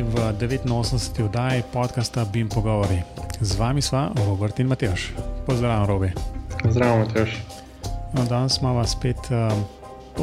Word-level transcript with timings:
Pozdravljeni 0.00 0.02
v 0.02 0.68
89. 0.68 1.24
oddaji 1.24 1.62
podcasta 1.72 2.24
Bim 2.24 2.48
Pogovori. 2.48 3.02
Z 3.40 3.56
vami 3.56 3.82
sva 3.82 4.10
Robert 4.26 4.60
in 4.60 4.66
Matejš. 4.66 5.12
Pozdravljen, 5.46 5.86
Robi. 5.86 6.12
Zdravo, 6.68 6.98
Matejš. 6.98 7.30
No, 8.14 8.24
danes 8.24 8.52
smo 8.52 8.86
spet 8.86 9.16
uh, 9.30 9.52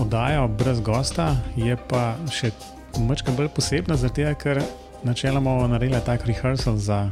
oddajo 0.01 0.47
brez 0.47 0.79
gosta, 0.79 1.35
je 1.55 1.77
pa 1.89 2.15
še 2.31 2.51
nekaj 2.97 3.35
bolj 3.35 3.49
posebna, 3.53 3.95
zato 3.95 4.33
ker 4.41 4.61
načeloma 5.03 5.53
bomo 5.53 5.67
naredili 5.67 6.01
tak 6.05 6.25
rehearsal 6.25 6.77
za 6.77 7.11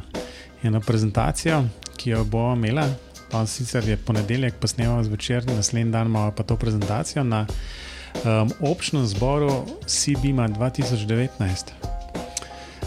eno 0.63 0.81
prezentacijo, 0.81 1.63
ki 1.97 2.09
jo 2.09 2.23
bomo 2.23 2.55
imeli. 2.55 2.87
Pa 3.31 3.45
sicer 3.45 3.89
je 3.89 3.97
ponedeljek, 3.97 4.57
pa 4.59 4.67
snemamo 4.67 5.03
zvečer, 5.03 5.45
naslednji 5.45 5.91
dan 5.91 6.07
imamo 6.07 6.31
pa 6.31 6.43
to 6.43 6.57
prezentacijo 6.57 7.23
na 7.23 7.45
um, 7.45 8.51
občnem 8.61 9.05
zboru 9.05 9.65
CBIMA 9.85 10.47
2019. 10.49 11.94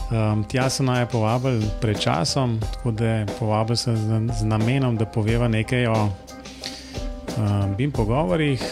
Um, 0.09 0.45
tja 0.48 0.71
so 0.71 0.83
naj 0.83 1.07
povabili 1.12 1.67
pred 1.80 2.01
časom, 2.01 2.61
tako 2.61 2.91
da 2.91 3.07
je 3.07 3.27
povabil 3.39 3.77
se 3.77 3.97
z, 3.97 4.21
z 4.39 4.45
namenom, 4.45 4.97
da 4.97 5.07
poveva 5.07 5.48
nekaj 5.48 5.87
o 5.87 6.09
um, 6.09 7.75
BIM 7.77 7.93
pogovorih 7.93 8.62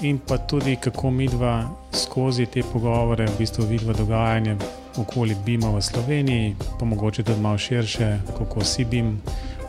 in 0.00 0.18
pa 0.18 0.38
tudi 0.38 0.76
kako 0.76 1.10
mi 1.10 1.28
dva 1.28 1.68
skozi 1.92 2.46
te 2.46 2.62
pogovore 2.72 3.26
v 3.26 3.38
bistvu 3.38 3.64
vidimo 3.64 3.92
dogajanje 3.92 4.56
okoli 4.96 5.36
BIM-a 5.46 5.70
v 5.70 5.82
Sloveniji, 5.82 6.56
pa 6.78 6.84
mogoče 6.84 7.22
tudi 7.22 7.40
malo 7.40 7.58
širše, 7.58 8.18
kako 8.38 8.64
si 8.64 8.84
BIM 8.84 9.20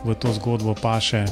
v 0.04 0.14
to 0.14 0.32
zgodbo 0.32 0.74
paše. 0.74 1.24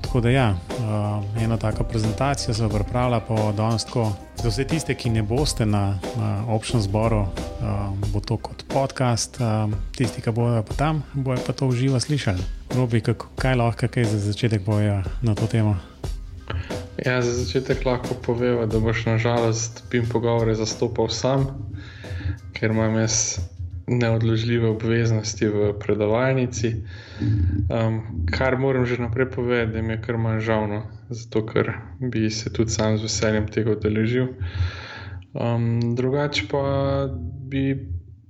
Tako 0.00 0.20
da, 0.20 0.30
ja, 0.30 0.50
uh, 0.52 1.42
ena 1.42 1.56
taka 1.56 1.84
prezentacija 1.84 2.54
se 2.54 2.68
pripravlja 2.68 3.20
po 3.20 3.52
Donsko. 3.52 4.12
Za 4.44 4.50
vse 4.50 4.64
tiste, 4.64 4.94
ki 4.94 5.08
ne 5.08 5.22
boste 5.24 5.64
na, 5.64 5.96
na 6.20 6.44
občnem 6.52 6.82
zboru, 6.84 7.20
uh, 7.24 7.96
bo 8.12 8.20
to 8.20 8.36
kot 8.36 8.66
podcast. 8.68 9.40
Uh, 9.40 9.72
tisti, 9.96 10.20
ki 10.20 10.34
bodo 10.36 10.60
pa 10.68 10.74
tam, 10.76 11.00
bojo 11.16 11.40
pa 11.46 11.56
to 11.56 11.64
uživo 11.64 11.96
slišali. 11.96 12.44
Robi, 12.76 13.00
kako, 13.00 13.32
kaj 13.40 13.56
lahko 13.56 13.88
kaj 13.88 14.04
za 14.04 14.18
začetek 14.20 14.60
bojo 14.60 15.00
na 15.24 15.32
to 15.32 15.48
temo? 15.48 15.80
Ja, 17.00 17.22
za 17.24 17.32
začetek 17.32 17.88
lahko 17.88 18.20
povem, 18.20 18.60
da 18.68 18.84
boš 18.84 19.06
nažalost 19.08 19.80
pim 19.88 20.04
pogovore 20.12 20.52
zastopal 20.52 21.08
sam, 21.08 21.48
ker 22.52 22.76
imam 22.76 23.00
jaz 23.00 23.40
neodložljive 23.86 24.68
obveznosti 24.68 25.48
v 25.48 25.72
predavalnici. 25.78 26.74
Um, 27.68 28.26
kar 28.32 28.58
moram 28.58 28.86
že 28.86 28.98
naprej 28.98 29.30
povedati, 29.30 29.72
da 29.72 29.82
mi 29.82 29.92
je 29.92 30.02
kar 30.02 30.16
manj 30.16 30.40
žalno, 30.40 30.82
zato 31.08 31.46
ker 31.46 31.72
bi 32.00 32.30
se 32.30 32.52
tudi 32.52 32.70
sam 32.70 32.96
z 32.98 33.02
veseljem 33.02 33.48
tega 33.48 33.76
odeležil. 33.76 34.28
Um, 35.34 35.94
drugače 35.94 36.48
pa 36.50 36.62
bi 37.48 37.76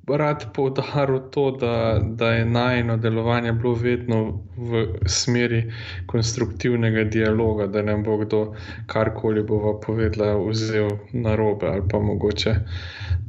rad 0.08 0.52
poudaril 0.52 1.30
to, 1.30 1.50
da, 1.50 2.00
da 2.02 2.30
je 2.30 2.44
najno 2.44 2.96
delovanje 2.96 3.52
bilo 3.52 3.74
vedno 3.74 4.42
v 4.56 4.86
smeri 5.06 5.72
konstruktivnega 6.06 7.04
dialoga, 7.04 7.66
da 7.66 7.82
ne 7.82 7.96
bo 7.96 8.18
kdo 8.18 8.54
karkoli 8.86 9.42
bova 9.42 9.80
povedala, 9.80 10.36
vzel 10.50 10.90
na 11.12 11.36
robe 11.36 11.66
ali 11.66 11.82
pa 11.88 11.98
mogoče 11.98 12.54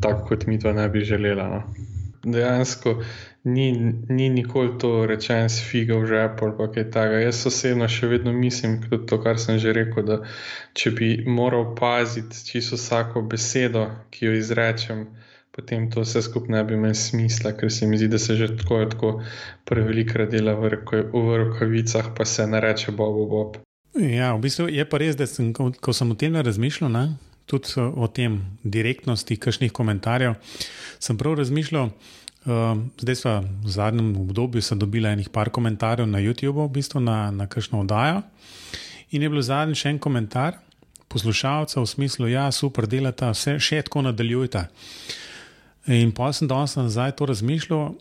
tako, 0.02 0.28
kot 0.28 0.48
mi 0.48 0.60
to 0.60 0.74
ne 0.74 0.90
bi 0.90 1.00
želela. 1.00 1.50
No 1.50 1.95
dejansko 2.26 3.00
ni, 3.46 3.94
ni 4.10 4.30
nikoli 4.30 4.78
to 4.80 5.06
rečeno 5.06 5.50
s 5.50 5.62
figo 5.72 6.00
v 6.00 6.08
žepu 6.08 6.46
ali 6.46 6.74
kaj 6.74 6.90
takega. 6.92 7.20
Jaz 7.20 7.46
osebno 7.46 7.88
še 7.88 8.08
vedno 8.08 8.34
mislim, 8.34 8.82
tudi 8.90 9.06
to, 9.06 9.22
kar 9.22 9.40
sem 9.40 9.60
že 9.62 9.74
rekel, 9.74 10.06
da 10.06 10.18
če 10.74 10.92
bi 10.98 11.10
moral 11.28 11.76
paziti 11.78 12.46
čisto 12.46 12.80
vsako 12.80 13.22
besedo, 13.22 13.86
ki 14.10 14.26
jo 14.26 14.34
izrečem. 14.34 15.06
Potem 15.56 15.86
to 15.92 16.02
vse 16.04 16.20
skupaj 16.26 16.52
ne 16.52 16.64
bi 16.68 16.76
imelo 16.76 16.98
smisla, 17.00 17.54
ker 17.56 17.72
se 17.72 17.88
mi 17.88 17.98
zdi, 17.98 18.10
da 18.12 18.20
se 18.20 18.36
že 18.36 18.50
tako, 18.58 18.82
tako 18.92 19.12
prevelikrat 19.64 20.34
dela 20.34 20.58
v, 20.60 20.74
v 21.14 21.38
rokavicah, 21.44 22.12
pa 22.18 22.26
se 22.26 22.48
ne 22.48 22.60
reče 22.60 22.92
Bob, 22.92 23.22
Bob. 23.30 23.62
Ja, 23.96 24.34
v 24.36 24.42
bistvu 24.44 24.68
je 24.68 24.84
pa 24.84 25.00
res, 25.00 25.16
da 25.16 25.24
sem, 25.24 25.54
ko, 25.56 25.70
ko 25.72 25.94
sem 25.96 26.12
o 26.12 26.18
tem 26.20 26.36
razmišljal, 26.36 26.92
ne, 26.92 27.06
tudi 27.46 27.78
o 27.78 28.08
tem 28.08 28.40
direktnosti, 28.64 29.38
kakšnih 29.38 29.72
komentarjev, 29.72 30.36
sem 31.00 31.18
prav 31.18 31.38
razmišljal. 31.40 31.92
Uh, 32.46 32.78
zdaj 33.02 33.16
smo 33.16 33.32
v 33.66 33.72
zadnjem 33.74 34.12
obdobju 34.22 34.62
dobili 34.78 35.10
enih 35.10 35.30
par 35.30 35.50
komentarjev 35.50 36.08
na 36.08 36.22
YouTubu, 36.22 36.68
v 36.68 36.78
bistvu 36.78 37.02
na, 37.02 37.32
na 37.32 37.48
kakšno 37.48 37.82
oddajo. 37.82 38.22
In 39.12 39.22
je 39.22 39.30
bil 39.30 39.42
zadnji 39.42 39.76
še 39.76 39.90
en 39.90 40.00
komentar 40.00 40.60
poslušalca 41.10 41.82
v 41.82 41.88
smislu, 41.88 42.26
da 42.26 42.32
ja, 42.32 42.46
je 42.46 42.58
super, 42.60 42.86
delata, 42.90 43.32
vse 43.34 43.58
še 43.62 43.82
tako 43.88 44.04
nadaljujte. 44.06 44.66
In 45.96 46.12
pa 46.14 46.32
sem 46.34 46.50
danes 46.50 46.76
nazaj 46.78 47.16
to 47.18 47.30
razmišljal. 47.30 47.96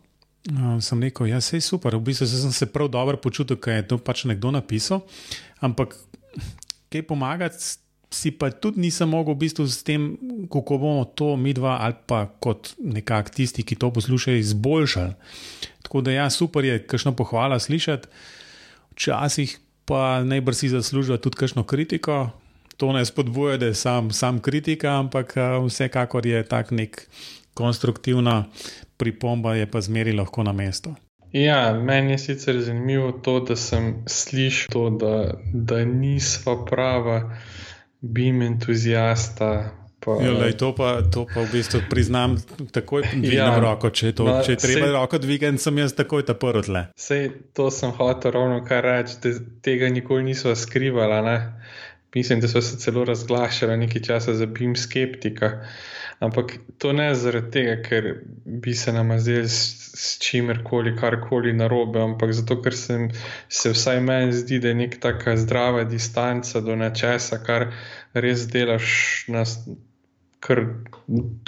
Uh, 0.44 0.76
sem 0.84 1.00
rekel, 1.00 1.28
da 1.28 1.38
ja, 1.38 1.40
je 1.40 1.60
super, 1.64 1.96
v 1.96 2.04
bistvu 2.04 2.28
sem 2.28 2.52
se 2.52 2.68
prav 2.68 2.90
dobro 2.92 3.16
počutil, 3.16 3.56
ker 3.56 3.80
je 3.80 3.88
to 3.88 3.96
pač 3.96 4.26
nekdo 4.28 4.52
napisal. 4.52 5.06
Ampak 5.64 5.96
kaj 6.92 7.06
pomagati 7.08 7.83
si 8.14 8.30
pa 8.30 8.50
tudi 8.50 8.80
nisem 8.80 9.10
mogel 9.10 9.34
v 9.34 9.42
bistvu 9.42 9.66
s 9.66 9.82
tem, 9.82 10.14
kako 10.52 10.78
bomo 10.78 11.04
to 11.04 11.34
mi 11.36 11.52
dva 11.52 11.78
ali 11.82 11.98
pa 12.06 12.26
kot 12.40 12.74
nekak 12.78 13.34
tisti, 13.34 13.66
ki 13.66 13.74
to 13.74 13.90
poslušajo, 13.90 14.38
izboljšali. 14.38 15.12
Tako 15.82 16.00
da 16.00 16.14
ja, 16.14 16.30
super 16.30 16.64
je, 16.64 16.78
kakšno 16.86 17.12
pohvala 17.18 17.58
slišati, 17.58 18.08
včasih 18.94 19.58
pa 19.84 20.22
najbrž 20.24 20.56
si 20.56 20.72
zaslužijo 20.72 21.18
tudi 21.18 21.42
kakšno 21.42 21.66
kritiko. 21.66 22.30
To 22.76 22.90
ne 22.92 23.04
spodbuja, 23.06 23.56
da 23.56 23.66
je 23.70 23.74
sam, 23.78 24.10
sam 24.10 24.40
kritika, 24.42 24.98
ampak 24.98 25.36
vsekakor 25.66 26.26
je 26.26 26.42
tak 26.42 26.70
nek 26.74 27.06
konstruktivna 27.54 28.44
pripomba, 28.96 29.54
je 29.54 29.70
pa 29.70 29.80
zmeri 29.80 30.12
lahko 30.12 30.42
na 30.42 30.52
mesto. 30.52 30.94
Ja, 31.34 31.72
meni 31.74 32.12
je 32.12 32.18
sicer 32.18 32.60
zanimivo 32.62 33.12
to, 33.12 33.40
da 33.40 33.56
sem 33.56 34.04
slišal, 34.06 34.98
da, 34.98 35.34
da 35.52 35.84
nisva 35.84 36.64
prava 36.64 37.36
bim 38.04 38.42
entuzijasta. 38.42 39.70
Pa, 40.04 40.10
jo, 40.20 40.32
ja, 40.32 40.38
lej, 40.38 40.52
to, 40.60 40.74
pa, 40.76 41.00
to 41.12 41.24
pa 41.24 41.40
v 41.40 41.48
bistvu 41.52 41.80
priznam 41.88 42.36
takoj, 42.72 43.06
ja, 43.24 43.48
roko, 43.56 43.88
če, 43.88 44.12
to, 44.12 44.26
no, 44.28 44.42
če 44.44 44.52
je 44.52 44.60
treba 44.60 44.84
sej, 44.84 44.92
roko 44.92 45.20
dvigati, 45.22 45.60
sem 45.62 45.80
jaz 45.80 45.96
takoj 45.96 46.26
ta 46.28 46.36
prvi. 46.36 46.82
Sej 47.00 47.30
to 47.56 47.70
sem 47.72 47.94
hotel 47.96 48.36
ravno 48.36 48.60
kar 48.68 48.84
reči, 48.84 49.16
da 49.24 49.32
tega 49.64 49.88
nikoli 49.88 50.28
niso 50.28 50.52
skrivali. 50.52 51.38
Mislim, 52.14 52.44
da 52.44 52.48
so 52.52 52.60
se 52.62 52.76
celo 52.78 53.06
razglašali 53.08 53.78
nekaj 53.80 54.04
časa 54.04 54.34
za 54.36 54.46
bim 54.46 54.76
skeptika. 54.76 55.64
Ampak 56.20 56.52
to 56.78 56.92
ne 56.92 57.08
zaradi 57.14 57.50
tega, 57.50 57.74
ker 57.82 58.06
bi 58.44 58.74
se 58.74 58.92
nam 58.92 59.10
zdeli 59.18 59.48
s 59.48 60.18
čimerkoli, 60.22 60.94
karkoli 60.96 61.52
narobe, 61.52 62.00
ampak 62.02 62.32
zato, 62.32 62.60
ker 62.62 62.76
sem, 62.76 63.08
se 63.48 63.72
vsaj 63.74 64.00
meni 64.00 64.32
zdi, 64.32 64.60
da 64.62 64.70
je 64.70 64.78
nek 64.78 65.00
taka 65.02 65.36
zdrava 65.36 65.84
distanca 65.84 66.60
do 66.60 66.76
nečesa, 66.76 67.40
kar 67.44 67.70
res 68.14 68.46
delaš 68.52 68.88
na 69.28 69.44
kar 70.44 70.60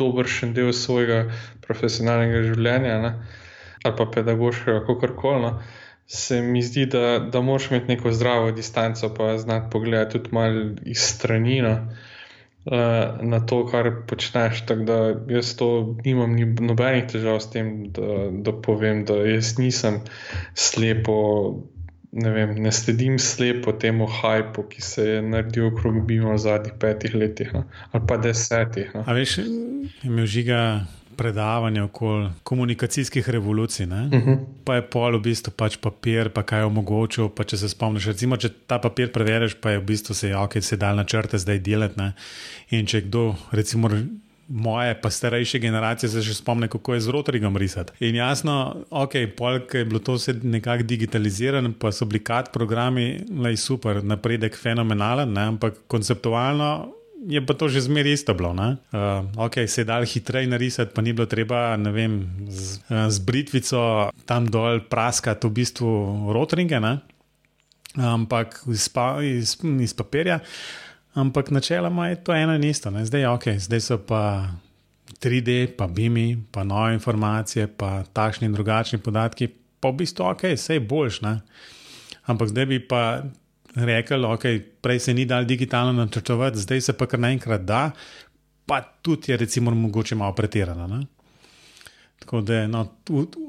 dobršen 0.00 0.54
del 0.56 0.72
svojega 0.72 1.26
profesionalnega 1.66 2.42
življenja 2.46 2.94
ne? 3.02 3.10
ali 3.84 3.94
pa 3.98 4.06
pedagoškega, 4.14 4.80
kako 4.86 5.12
koli. 5.20 5.42
No? 5.44 5.50
Se 6.06 6.40
mi 6.42 6.62
zdi, 6.62 6.86
da, 6.90 7.18
da 7.18 7.42
moraš 7.42 7.68
imeti 7.70 7.92
neko 7.92 8.12
zdravo 8.14 8.50
distanco, 8.54 9.12
pa 9.14 9.36
znati 9.38 9.70
pogledati 9.70 10.18
tudi 10.18 10.34
malo 10.34 10.64
iz 10.82 11.02
stranina. 11.02 11.74
No? 11.76 12.15
Eh, 12.66 13.18
na 13.22 13.40
to, 13.46 13.60
kar 13.66 13.92
počneš. 14.06 14.66
Tako 14.66 14.82
da 14.82 15.14
jaz 15.28 15.54
to 15.56 15.96
nimam 16.04 16.34
ni 16.34 16.46
nobenih 16.46 17.06
težav 17.12 17.38
s 17.40 17.50
tem, 17.50 17.92
da, 17.94 18.26
da 18.42 18.54
povem, 18.62 19.04
da 19.06 19.20
jaz 19.22 19.54
nisem 19.58 20.00
slepo. 20.54 21.16
Ne, 22.16 22.30
vem, 22.32 22.54
ne 22.62 22.72
sledim 22.72 23.18
slepo 23.20 23.74
temu 23.76 24.06
hajpu, 24.08 24.64
ki 24.72 24.82
se 24.82 25.04
je 25.04 25.22
naredil 25.22 25.66
okrog 25.68 25.98
Bima 26.08 26.32
v 26.32 26.38
zadnjih 26.40 26.74
petih 26.80 27.14
letih 27.14 27.50
no? 27.52 27.66
ali 27.92 28.06
pa 28.08 28.16
desetih. 28.16 28.94
No? 28.94 29.02
A 29.06 29.12
veš, 29.12 29.34
imel 30.06 30.24
žiga 30.24 30.60
predavanja 31.16 31.84
okoli 31.84 32.28
komunikacijskih 32.42 33.28
revolucij. 33.30 33.86
Uh 33.86 33.92
mhm. 33.92 34.16
-huh. 34.16 34.38
Pa 34.64 34.74
je 34.74 34.82
pol 34.82 35.18
v 35.18 35.22
bistvu 35.22 35.52
pač 35.56 35.76
papir, 35.76 36.28
pa 36.28 36.42
kaj 36.42 36.60
je 36.60 36.64
omogočil. 36.64 37.28
Pa 37.28 37.44
če 37.44 37.56
se 37.56 37.68
spomniš, 37.68 38.06
recimo, 38.06 38.36
če 38.36 38.48
ta 38.66 38.78
papir 38.78 39.12
preveriš, 39.12 39.54
pa 39.60 39.70
je 39.70 39.78
v 39.78 39.84
bistvu 39.84 40.14
se 40.14 40.28
je 40.28 40.36
ok, 40.36 40.60
se 40.60 40.76
dal 40.76 40.96
na 40.96 41.04
črte 41.04 41.38
zdaj 41.38 41.58
delati. 41.58 42.00
Ne? 42.00 42.12
In 42.70 42.86
če 42.86 43.00
kdo, 43.00 43.34
recimo. 43.50 43.90
Moje, 44.48 45.00
pa 45.02 45.10
starejše 45.10 45.58
generacije 45.58 46.10
se 46.10 46.22
še 46.22 46.34
spomnijo, 46.34 46.68
kako 46.68 46.94
je 46.94 47.00
z 47.00 47.08
rotorigom 47.08 47.56
risati. 47.56 47.92
In 48.00 48.14
jasno, 48.14 48.76
ok, 48.90 49.12
polk 49.36 49.74
je 49.74 49.84
bilo 49.84 49.98
to 49.98 50.14
vse 50.14 50.34
nekako 50.42 50.82
digitalizirano, 50.82 51.72
pa 51.78 51.92
so 51.92 52.06
bili 52.06 52.22
kad 52.24 52.52
programi, 52.52 53.24
lej 53.42 53.56
super, 53.56 54.04
napredek 54.04 54.56
fenomenalen, 54.56 55.32
ne? 55.32 55.40
ampak 55.40 55.74
konceptualno 55.86 56.92
je 57.24 57.40
pa 57.40 57.54
to 57.56 57.68
že 57.72 57.88
zmeraj 57.88 58.12
isto 58.12 58.34
bilo. 58.34 58.52
Uh, 58.52 59.24
ok, 59.36 59.64
se 59.66 59.80
je 59.80 59.88
dal 59.88 60.04
hitreje 60.04 60.46
narisati, 60.46 60.92
pa 60.94 61.02
ni 61.02 61.12
bilo 61.12 61.26
treba 61.26 61.76
vem, 61.76 62.28
z, 62.48 62.80
uh, 62.92 63.08
z 63.08 63.18
britvico 63.24 64.10
tam 64.28 64.46
dol 64.46 64.84
praskati 64.84 65.46
v 65.46 65.50
bistvu 65.50 65.90
rotringe, 66.32 66.80
ne? 66.80 67.00
ampak 67.96 68.60
iz, 68.68 68.88
pa, 68.92 69.24
iz, 69.24 69.56
iz 69.80 69.94
papirja. 69.96 70.40
Ampak 71.16 71.50
načeloma 71.50 72.08
je 72.08 72.24
to 72.24 72.34
eno 72.36 72.54
in 72.54 72.64
isto. 72.64 72.90
Ne? 72.92 73.06
Zdaj, 73.08 73.24
okay, 73.24 73.56
zdaj 73.56 73.80
so 73.80 73.96
pa 73.96 74.52
3D, 75.16 75.72
pa 75.76 75.88
BIMI, 75.88 76.52
pa 76.52 76.64
nove 76.64 76.92
informacije, 76.94 77.72
pa 77.72 78.04
takšni 78.12 78.46
in 78.46 78.52
drugačni 78.52 79.00
podatki, 79.00 79.48
pa 79.80 79.88
v 79.88 80.04
bistvu 80.04 80.28
ok, 80.28 80.52
vse 80.52 80.76
je 80.76 80.84
boljš. 80.84 81.22
Ne? 81.24 81.40
Ampak 82.28 82.52
zdaj 82.52 82.66
bi 82.68 82.78
pa 82.84 83.24
rekel, 83.76 84.24
ok, 84.24 84.44
prej 84.80 84.98
se 84.98 85.14
ni 85.14 85.24
dal 85.24 85.44
digitalno 85.44 85.92
načrtovati, 85.92 86.58
zdaj 86.58 86.80
se 86.80 86.92
pa 86.92 87.06
kar 87.06 87.20
naenkrat 87.20 87.60
da, 87.60 87.90
pa 88.66 88.80
tudi 89.02 89.32
je 89.32 89.36
recimo 89.36 89.70
mogoče 89.70 90.14
malo 90.14 90.34
pretirano. 90.34 90.86
Ne? 90.86 91.06
Tako 92.18 92.40
da 92.40 92.66
no, 92.66 92.86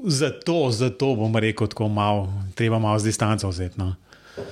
zato, 0.04 0.70
zato 0.70 1.14
bom 1.14 1.36
rekel, 1.36 1.66
tako 1.66 1.88
malo, 1.88 2.32
treba 2.54 2.78
malo 2.78 2.98
z 2.98 3.04
distanco 3.04 3.48
vzeti. 3.48 3.78
No. 3.78 3.94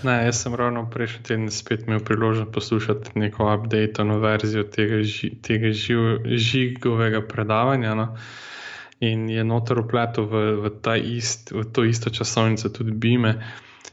Ne, 0.03 0.25
jaz 0.25 0.41
sem 0.43 0.55
ravno 0.55 0.91
prejšnji 0.91 1.23
teden 1.23 1.51
spet 1.51 1.85
imel 1.87 2.01
priložnost 2.05 2.53
poslušati 2.53 3.19
neko 3.19 3.55
updated 3.55 4.07
verzijo 4.23 4.65
tega, 4.65 5.03
ži, 5.03 5.31
tega 5.43 5.71
živ, 5.71 5.99
žigovega 6.25 7.21
predavanja. 7.29 7.95
No. 7.95 8.17
In 9.01 9.29
je 9.31 9.45
notor 9.45 9.79
upletel 9.85 10.25
v, 10.25 10.43
v, 10.65 10.97
ist, 11.05 11.53
v 11.53 11.65
to 11.73 11.85
isto 11.85 12.11
časovnico 12.11 12.69
tudi 12.69 12.91
Bime. 12.91 13.35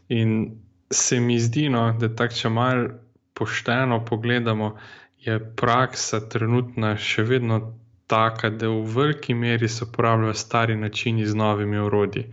In 0.09 0.62
se 0.93 1.19
mi 1.19 1.39
zdi, 1.39 1.69
no, 1.69 1.91
da 1.99 2.09
tako, 2.15 2.35
če 2.35 2.49
malo 2.49 2.89
pošteno 3.33 4.05
pogledamo, 4.05 4.75
je 5.23 5.39
praksa 5.55 6.19
trenutna 6.29 6.95
še 6.99 7.23
vedno 7.23 7.59
taka, 8.07 8.49
da 8.49 8.69
v 8.69 8.83
veliki 8.95 9.33
meri 9.33 9.69
se 9.69 9.85
uporabljajo 9.85 10.33
stari 10.33 10.75
načini 10.75 11.25
z 11.25 11.35
novimi 11.35 11.79
urodji. 11.79 12.27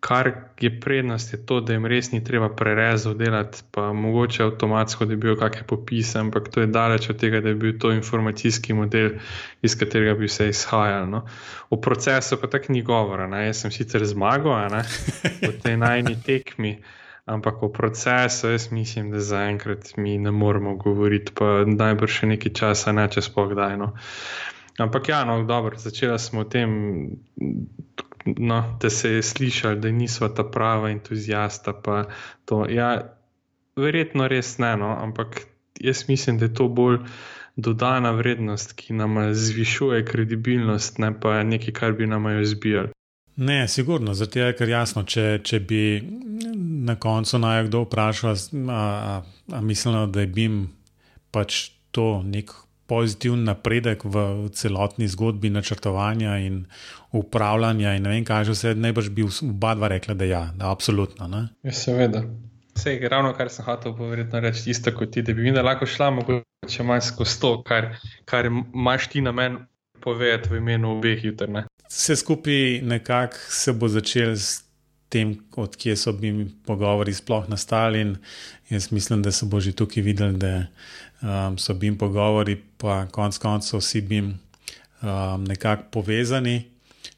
Kar 0.00 0.30
je 0.60 0.70
prednost, 0.80 1.32
je 1.32 1.38
to, 1.46 1.60
da 1.60 1.72
jim 1.72 1.86
res 1.90 2.12
ni 2.12 2.20
treba 2.24 2.48
prerezov 2.54 3.16
delati, 3.18 3.64
pa 3.74 3.88
mogoče 3.92 4.44
avtomatsko, 4.44 5.04
da 5.04 5.16
bi 5.16 5.24
bil 5.24 5.38
kakšne 5.40 5.66
popise, 5.66 6.20
ampak 6.20 6.50
to 6.54 6.62
je 6.62 6.68
daleč 6.70 7.08
od 7.10 7.18
tega, 7.18 7.40
da 7.40 7.54
bi 7.54 7.58
bil 7.64 7.80
to 7.82 7.90
informacijski 7.92 8.76
model, 8.76 9.16
iz 9.62 9.74
katerega 9.78 10.14
bi 10.20 10.28
se 10.28 10.48
izhajalo. 10.52 11.08
No. 11.10 11.24
V 11.72 11.80
procesu 11.82 12.38
pa 12.40 12.46
tako 12.52 12.76
ni 12.76 12.84
govora. 12.86 13.26
Ne. 13.26 13.46
Jaz 13.48 13.64
sem 13.64 13.74
sicer 13.74 14.04
zmagal 14.06 14.78
v 15.42 15.52
tej 15.64 15.76
najni 15.80 16.14
tekmi. 16.22 16.76
Ampak 17.26 17.62
o 17.62 17.68
procesu, 17.72 18.48
jaz 18.48 18.68
mislim, 18.70 19.10
da 19.10 19.20
zaenkrat 19.20 19.96
mi 19.96 20.18
ne 20.18 20.30
moremo 20.30 20.76
govoriti, 20.78 21.32
pa 21.34 21.64
najbrž 21.66 22.20
še 22.20 22.28
nekaj 22.30 22.52
časa, 22.54 22.92
ne 22.94 23.08
če 23.10 23.24
spogledajno. 23.26 23.88
Ampak 24.78 25.08
ja, 25.08 25.24
no, 25.26 25.40
dobro, 25.48 25.74
začela 25.78 26.20
smo 26.22 26.44
o 26.44 26.46
tem, 26.46 26.70
no, 28.26 28.60
da 28.80 28.90
se 28.90 29.16
je 29.16 29.22
slišali, 29.22 29.80
da 29.80 29.90
nismo 29.90 30.28
ta 30.28 30.44
prava 30.44 30.90
entuzijasta. 30.94 31.74
Ja, 32.70 32.90
verjetno 33.76 34.28
res 34.28 34.58
ne, 34.62 34.76
no, 34.78 34.92
ampak 34.94 35.40
jaz 35.80 36.04
mislim, 36.08 36.38
da 36.38 36.46
je 36.46 36.54
to 36.54 36.68
bolj 36.68 37.00
dodana 37.56 38.12
vrednost, 38.14 38.76
ki 38.78 38.94
nam 38.94 39.18
zvišuje 39.34 40.04
kredibilnost, 40.04 41.02
ne 41.02 41.10
pa 41.20 41.40
nekaj, 41.42 41.74
kar 41.74 41.92
bi 41.92 42.06
nam 42.06 42.30
jo 42.30 42.40
izbijali. 42.40 42.94
Ne, 43.36 43.68
sigurno, 43.68 44.14
zato 44.14 44.38
je 44.38 44.52
kar 44.56 44.68
jasno, 44.68 45.02
če, 45.04 45.40
če 45.44 45.60
bi 45.60 45.80
na 46.86 46.94
koncu 46.96 47.38
naj 47.42 47.66
kdo 47.66 47.82
vprašal, 47.84 48.36
ali 49.52 49.66
mislijo, 49.66 50.06
da 50.06 50.22
je 50.22 50.26
bim 50.26 50.62
pač 51.34 51.70
to 51.90 52.22
nek 52.22 52.52
pozitiven 52.86 53.44
napredek 53.44 54.04
v 54.04 54.48
celotni 54.54 55.08
zgodbi 55.10 55.50
načrtovanja 55.50 56.38
in 56.38 56.64
upravljanja. 57.12 57.96
In 57.98 58.06
ne 58.06 58.14
vem, 58.14 58.24
kaj 58.24 58.44
že 58.50 58.56
vse, 58.56 58.74
najbrž 58.78 59.10
bi 59.10 59.26
oba 59.26 59.74
dva 59.74 59.90
rekla, 59.90 60.14
da, 60.14 60.24
ja, 60.24 60.42
da 60.54 60.68
je 60.68 60.72
absolutno. 60.72 61.28
Ne? 61.28 61.48
Ja, 61.66 61.72
seveda. 61.74 62.22
Vse 62.76 62.94
je 62.94 63.08
ravno, 63.08 63.32
kar 63.34 63.50
sem 63.50 63.64
hotel 63.64 63.96
povedati, 63.96 64.40
reči 64.40 64.70
isto 64.70 64.92
kot 64.94 65.10
ti, 65.10 65.22
da 65.22 65.34
bi 65.34 65.42
mi 65.42 65.54
lahko 65.56 65.86
šla 65.86 66.10
mogoče 66.10 66.84
malo 66.84 67.00
skozi 67.00 67.40
to, 67.40 67.52
kar, 67.66 67.96
kar 68.24 68.46
imaš 68.46 69.08
ti 69.08 69.24
na 69.24 69.32
meni 69.32 69.64
povedati 70.00 70.52
v 70.52 70.60
imenu 70.60 70.98
obeh 70.98 71.24
jutrne. 71.24 71.64
Vse 71.88 72.16
skupaj 72.16 72.80
nekako 72.82 73.40
se 73.50 73.72
bo 73.72 73.88
začel 73.88 74.36
s 74.36 74.65
tem, 75.16 75.32
odkje 75.56 75.96
so 75.96 76.12
bili 76.12 76.46
pogovori 76.66 77.14
sploh 77.14 77.48
nastali. 77.48 78.00
In 78.04 78.16
jaz 78.70 78.90
mislim, 78.92 79.22
da 79.22 79.32
se 79.32 79.46
bo 79.46 79.60
že 79.60 79.72
tukaj 79.72 80.02
videl, 80.04 80.36
da 80.36 80.66
um, 81.22 81.58
so 81.58 81.74
bili 81.74 81.96
pogovori, 81.98 82.58
pa 82.76 83.06
konec 83.12 83.38
koncev 83.38 83.80
vsi 83.80 84.00
bili 84.00 84.34
um, 85.02 85.44
nekako 85.44 85.90
povezani. 85.90 86.62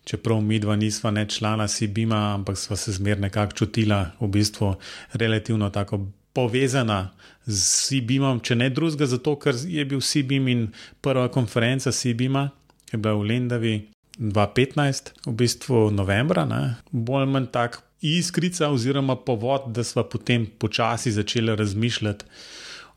Čeprav 0.05 0.41
mi 0.41 0.59
dva 0.59 0.77
nisva 0.77 1.11
ne 1.11 1.27
člana 1.29 1.69
Sibima, 1.69 2.35
ampak 2.35 2.57
sva 2.57 2.77
se 2.77 2.93
zmerno 2.93 3.27
nekako 3.27 3.53
čutila, 3.53 4.07
v 4.21 4.29
bistvu 4.29 4.75
relativno 5.13 5.71
tako 5.71 6.07
povezana 6.33 7.11
z 7.47 7.59
Sibimom, 7.65 8.41
če 8.41 8.57
ne 8.57 8.71
drugega, 8.71 9.07
zato 9.07 9.35
ker 9.37 9.57
je 9.67 9.85
bil 9.85 10.01
Sibim 10.01 10.49
in 10.49 10.69
prva 11.05 11.29
konferenca 11.29 11.93
Sibima, 11.93 12.49
ki 12.89 12.97
je 12.97 13.03
bila 13.03 13.19
v 13.21 13.29
Lendavi 13.33 13.75
2015, 14.19 15.13
v 15.27 15.35
bistvu 15.43 15.91
novembra, 15.91 16.47
ne? 16.49 16.79
bolj 16.93 17.27
ali 17.27 17.33
manj 17.33 17.53
tak 17.53 17.83
iskrica, 18.01 18.71
oziroma 18.71 19.17
povod, 19.17 19.73
da 19.75 19.85
smo 19.85 20.03
potem 20.03 20.47
počasi 20.59 21.13
začeli 21.13 21.57
razmišljati 21.57 22.25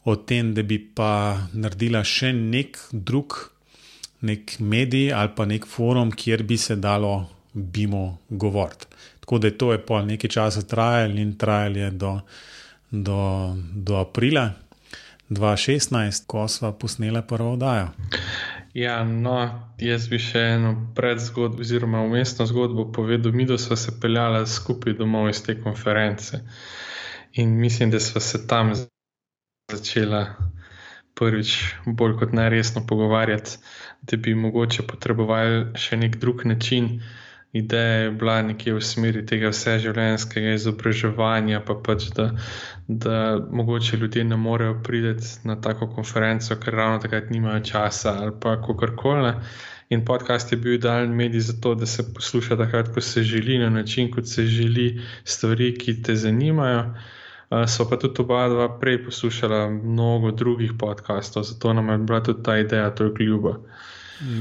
o 0.03 0.15
tem, 0.15 0.53
da 0.53 0.63
bi 0.63 0.79
pa 0.95 1.37
naredila 1.53 2.03
še 2.03 2.33
nek 2.33 2.79
drug, 2.91 3.37
nek 4.21 4.57
medij 4.59 5.13
ali 5.13 5.33
pa 5.35 5.45
nek 5.45 5.67
forum, 5.67 6.11
kjer 6.11 6.43
bi 6.43 6.57
se 6.57 6.75
dalo 6.75 7.29
bimo 7.53 8.17
govoriti. 8.29 8.85
Tako 9.19 9.37
da 9.37 9.47
je 9.47 9.57
to 9.57 9.71
je 9.71 9.81
pol 9.85 10.05
nekaj 10.05 10.29
časa 10.29 10.61
trajalo 10.61 11.21
in 11.21 11.35
trajalo 11.37 11.77
je 11.77 11.91
do, 11.91 12.19
do, 12.91 13.19
do 13.73 13.97
aprila 13.97 14.51
2016, 15.29 16.23
ko 16.27 16.47
smo 16.47 16.71
posneli 16.71 17.21
prvo 17.27 17.53
oddajo. 17.53 17.87
Ja, 18.73 19.03
no, 19.03 19.35
jaz 19.79 20.05
bi 20.07 20.17
še 20.17 20.41
eno 20.49 20.69
predzgodbo, 20.95 21.59
oziroma 21.59 22.01
umestno 22.01 22.45
zgodbo 22.45 22.85
povedal. 22.89 23.33
Mi, 23.33 23.43
da 23.45 23.57
smo 23.57 23.75
se 23.75 23.97
peljali 23.99 24.45
skupaj 24.47 24.93
domov 24.93 25.27
iz 25.27 25.41
te 25.43 25.57
konference 25.57 26.39
in 27.33 27.57
mislim, 27.57 27.91
da 27.91 27.99
smo 27.99 28.21
se 28.21 28.47
tam 28.47 28.71
začela 29.69 30.21
prvič 31.13 31.51
bolj 31.85 32.15
kot 32.17 32.31
najresno 32.33 32.85
pogovarjati, 32.85 33.57
da 34.03 34.17
bi 34.17 34.35
mogoče 34.37 34.87
potrebovali 34.87 35.59
še 35.77 35.97
nek 35.97 36.15
drug 36.17 36.45
način 36.45 36.89
ideja 37.53 37.95
je 38.03 38.11
bila 38.11 38.41
nekje 38.41 38.73
v 38.73 38.81
smeri 38.81 39.25
tega 39.25 39.49
vseživljenjskega 39.51 40.53
izobraževanja, 40.55 41.59
pa 41.67 41.75
pač 41.83 42.07
da, 42.15 42.29
da 42.87 43.39
mogoče 43.51 43.97
ljudje 43.97 44.23
ne 44.23 44.37
morejo 44.37 44.79
priti 44.83 45.27
na 45.43 45.57
tako 45.61 45.87
konferenco, 45.95 46.55
ker 46.55 46.73
ravno 46.73 46.99
takrat 47.03 47.29
nimajo 47.29 47.59
časa 47.59 48.15
ali 48.21 48.31
pa 48.39 48.55
kakorkoli. 48.61 49.33
In 49.91 50.05
podcast 50.05 50.51
je 50.51 50.57
bil 50.57 50.73
idealen 50.73 51.11
medij 51.15 51.39
za 51.39 51.53
to, 51.61 51.75
da 51.75 51.85
se 51.85 52.13
posluša 52.13 52.55
takrat, 52.57 52.93
ko 52.93 53.01
se 53.01 53.23
želi, 53.23 53.57
na 53.59 53.69
način, 53.69 54.11
kot 54.11 54.27
se 54.27 54.45
želi, 54.45 55.01
stvari, 55.23 55.73
ki 55.77 56.01
te 56.03 56.15
zanimajo. 56.15 56.93
So 57.67 57.83
pa 57.89 57.97
tudi 57.99 58.21
oba 58.23 58.47
dva 58.47 58.69
prej 58.79 59.01
poslušala 59.05 59.69
mnogo 59.69 60.31
drugih 60.31 60.71
podcastov, 60.79 61.43
zato 61.43 61.73
nam 61.73 61.89
je 61.89 61.97
bila 61.97 62.23
tudi 62.23 62.43
ta 62.43 62.57
ideja 62.57 62.95
toliko 62.95 63.23
ljuba. 63.23 63.57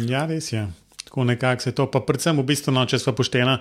Ja, 0.06 0.26
res 0.26 0.52
je. 0.52 0.68
Tako 1.10 1.24
nekako 1.24 1.62
se 1.62 1.72
to, 1.72 1.88
pa 1.90 1.98
predvsem 2.06 2.38
v 2.38 2.44
bistvu, 2.46 2.70
no, 2.70 2.84
če 2.86 3.00
smo 3.02 3.16
pošteni, 3.18 3.56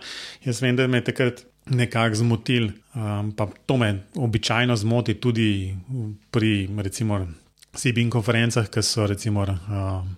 jaz 0.46 0.60
vem, 0.62 0.76
da 0.78 0.86
me 0.86 1.00
je 1.00 1.08
takrat 1.08 1.40
nekako 1.74 2.20
zmotil. 2.22 2.68
Um, 2.94 3.32
pa 3.34 3.48
to 3.66 3.78
me 3.82 4.04
običajno 4.14 4.76
zmoti 4.78 5.16
tudi 5.18 5.74
pri, 6.30 6.70
recimo, 6.78 7.18
CBN 7.74 8.14
konferencah, 8.14 8.70
ki 8.70 8.86
so 8.86 9.10
recimo 9.10 9.48
um, 9.50 10.14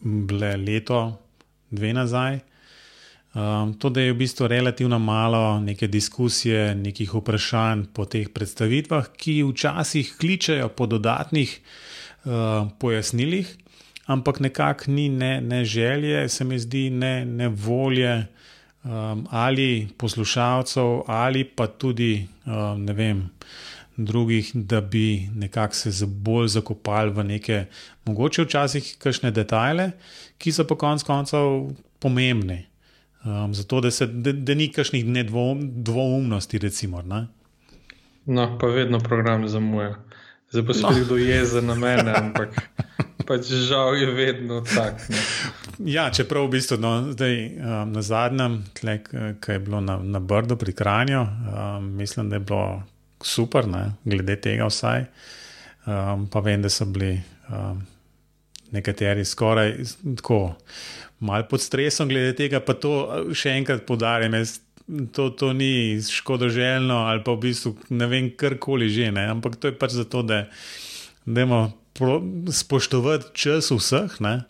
bile 0.00 0.54
leto, 0.56 1.02
dve 1.68 1.92
nazaj. 1.92 2.40
Um, 3.36 3.76
to, 3.76 3.92
da 3.92 4.00
je 4.00 4.16
v 4.16 4.22
bistvu 4.24 4.48
relativno 4.48 4.98
malo 4.98 5.60
neke 5.60 5.84
diskusije, 5.84 6.74
nekih 6.80 7.12
vprašanj 7.12 7.90
po 7.92 8.08
teh 8.08 8.32
predstavitvah, 8.32 9.12
ki 9.20 9.42
včasih 9.52 10.16
kličejo 10.16 10.72
po 10.72 10.88
dodatnih 10.88 11.58
uh, 12.24 12.72
pojasnilih 12.80 13.58
ampak 14.10 14.40
nekako 14.40 14.90
ni 14.90 15.08
ne, 15.08 15.40
ne 15.40 15.64
želje, 15.64 16.28
se 16.28 16.44
mi 16.44 16.58
zdi, 16.58 16.90
ne, 16.90 17.24
ne 17.24 17.48
volje 17.48 18.26
um, 18.84 19.26
ali 19.30 19.88
poslušalcev, 19.98 21.02
ali 21.06 21.44
pa 21.44 21.66
tudi 21.66 22.26
um, 22.46 22.84
ne 22.84 22.92
vem. 22.92 23.28
Drugih, 23.96 24.50
da 24.54 24.80
bi 24.80 25.28
nekako 25.36 25.74
se 25.74 26.06
bolj 26.06 26.48
zakopali 26.48 27.10
v 27.12 27.24
neke, 27.24 27.64
mogoče 28.08 28.46
včasih, 28.46 28.94
kakšne 28.98 29.30
detajle, 29.30 29.90
ki 30.40 30.52
so 30.56 30.64
pa 30.64 30.78
konec 30.80 31.04
koncev 31.04 31.74
pomembne. 32.00 32.62
Um, 33.24 33.52
zato, 33.54 33.82
da, 33.84 33.90
se, 33.90 34.06
da, 34.06 34.32
da 34.32 34.54
ni 34.56 34.70
kakšnih 34.72 35.04
nedvoumnosti, 35.04 36.58
recimo. 36.58 37.02
Ne? 37.02 37.26
No, 38.26 38.46
pa 38.60 38.72
vedno 38.72 39.02
program 39.04 39.44
zamuja. 39.48 39.98
Zdaj 40.50 40.66
pa 40.66 40.74
se 40.74 40.82
no. 40.82 41.04
kdo 41.04 41.20
jeze 41.20 41.62
na 41.62 41.74
mene, 41.74 42.14
ampak 42.16 42.56
pač 43.26 43.50
žal 43.68 43.96
je 43.96 44.10
vedno 44.14 44.60
tako. 44.66 45.18
Ja, 45.84 46.10
čeprav 46.12 46.44
v 46.46 46.56
bistvu 46.58 46.76
no, 46.80 46.92
zdaj, 47.12 47.36
um, 47.56 47.92
na 47.94 48.02
zadnjem, 48.04 48.60
ki 49.40 49.52
je 49.54 49.60
bilo 49.64 49.80
na, 49.80 49.96
na 49.96 50.20
Brdu 50.20 50.56
pri 50.60 50.74
Kranju, 50.76 51.20
um, 51.22 51.86
mislim, 51.96 52.28
da 52.28 52.36
je 52.36 52.44
bilo 52.44 52.82
super, 53.22 53.68
ne, 53.68 53.92
glede 54.04 54.36
tega 54.40 54.68
vsaj. 54.68 55.06
Um, 55.86 56.26
pa 56.28 56.44
vem, 56.44 56.60
da 56.62 56.68
so 56.68 56.84
bili 56.84 57.14
um, 57.48 57.80
nekateri 58.70 59.24
skoraj 59.24 59.76
tako 60.16 60.54
mal 61.20 61.48
pod 61.48 61.60
stresom 61.60 62.08
glede 62.08 62.34
tega, 62.36 62.60
pa 62.60 62.74
to 62.74 62.92
še 63.36 63.56
enkrat 63.60 63.86
podarjam. 63.88 64.36
To, 65.14 65.28
to 65.30 65.52
ni 65.54 66.00
škodoželjno 66.02 66.96
ali 67.06 67.22
pa 67.22 67.36
v 67.36 67.44
bistvu 67.44 67.76
ne 67.94 68.08
vem, 68.10 68.32
karkoli 68.34 68.88
že, 68.90 69.12
ne? 69.14 69.28
ampak 69.30 69.54
to 69.60 69.70
je 69.70 69.76
pač 69.78 69.94
zato, 69.94 70.24
da 70.26 70.48
imamo 71.26 71.68
spoštovati 72.52 73.34
čas 73.34 73.70
vseh, 73.70 74.20
ne? 74.20 74.40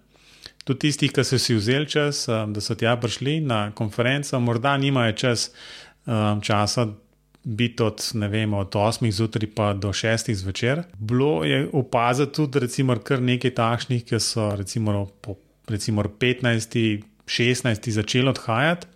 tudi 0.64 0.86
tistih, 0.86 1.12
ki 1.12 1.24
so 1.24 1.38
si 1.40 1.56
vzeli 1.56 1.88
čas, 1.88 2.26
da 2.28 2.60
so 2.62 2.76
tja 2.78 2.94
prišli 3.00 3.40
na 3.40 3.70
konferenco, 3.74 4.38
morda 4.40 4.76
nimajo 4.78 5.16
čas, 5.18 5.50
um, 6.06 6.40
časa 6.40 6.86
biti 7.44 7.82
od, 7.82 8.02
vem, 8.30 8.54
od 8.54 8.76
8 8.76 9.10
zjutraj 9.10 9.48
pa 9.56 9.72
do 9.72 9.92
6 9.96 10.34
zvečer. 10.34 10.82
Bilo 10.98 11.44
je 11.44 11.68
opaziti 11.72 12.32
tudi, 12.32 12.60
recimo, 12.60 12.96
kar 12.98 13.22
nekaj 13.22 13.54
takšnih, 13.56 14.04
ki 14.04 14.20
so 14.20 14.50
recimo, 14.56 15.06
po 15.20 15.38
recimo 15.68 16.02
15, 16.02 17.02
16 17.26 17.90
začeli 17.90 18.28
odhajati. 18.28 18.86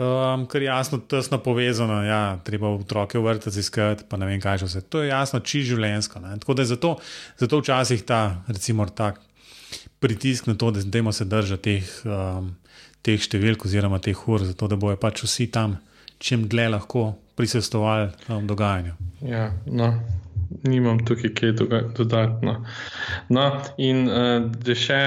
Um, 0.00 0.46
ker 0.48 0.62
je 0.62 0.66
jasno, 0.70 0.98
tesno 0.98 1.38
povezano, 1.44 1.98
ja, 2.06 2.38
treba 2.44 2.70
otroke 2.72 3.18
v 3.18 3.26
vrtu 3.26 3.50
iskati, 3.52 4.06
pa 4.08 4.16
ne 4.16 4.24
vem, 4.30 4.40
kaj 4.40 4.62
že 4.62 4.68
vse. 4.68 4.80
To 4.88 5.02
je 5.02 5.10
jasno, 5.10 5.40
či 5.44 5.60
življensko. 5.68 6.22
Ne? 6.24 6.38
Tako 6.40 6.54
da 6.56 6.64
je 6.64 6.70
zato, 6.70 6.92
zato 7.36 7.58
včasih 7.60 8.04
ta, 8.08 8.20
recimo, 8.48 8.86
ta 8.88 9.12
pritisk 10.00 10.46
na 10.48 10.54
to, 10.56 10.70
da 10.72 10.80
dajmo 10.80 11.12
se 11.12 11.26
držati 11.28 11.60
teh, 11.66 11.90
um, 12.08 12.54
teh 13.04 13.20
številk 13.20 13.66
oziroma 13.68 13.98
teh 14.00 14.16
ur, 14.16 14.46
zato 14.48 14.70
da 14.72 14.78
bojo 14.80 14.96
pač 14.96 15.20
vsi 15.26 15.50
tam 15.52 15.76
čim 16.20 16.46
dlje 16.48 16.70
lahko 16.72 17.02
prisostovali 17.36 18.08
um, 18.28 18.46
dogajanju. 18.48 18.94
Ja, 19.28 19.50
no, 19.66 19.90
nimam 20.64 21.02
tukaj 21.04 21.34
kaj 21.36 21.52
dodatno. 21.98 22.56
No, 23.28 23.44
in 23.76 24.08
uh, 24.08 24.48
da 24.48 24.78
še 24.78 25.02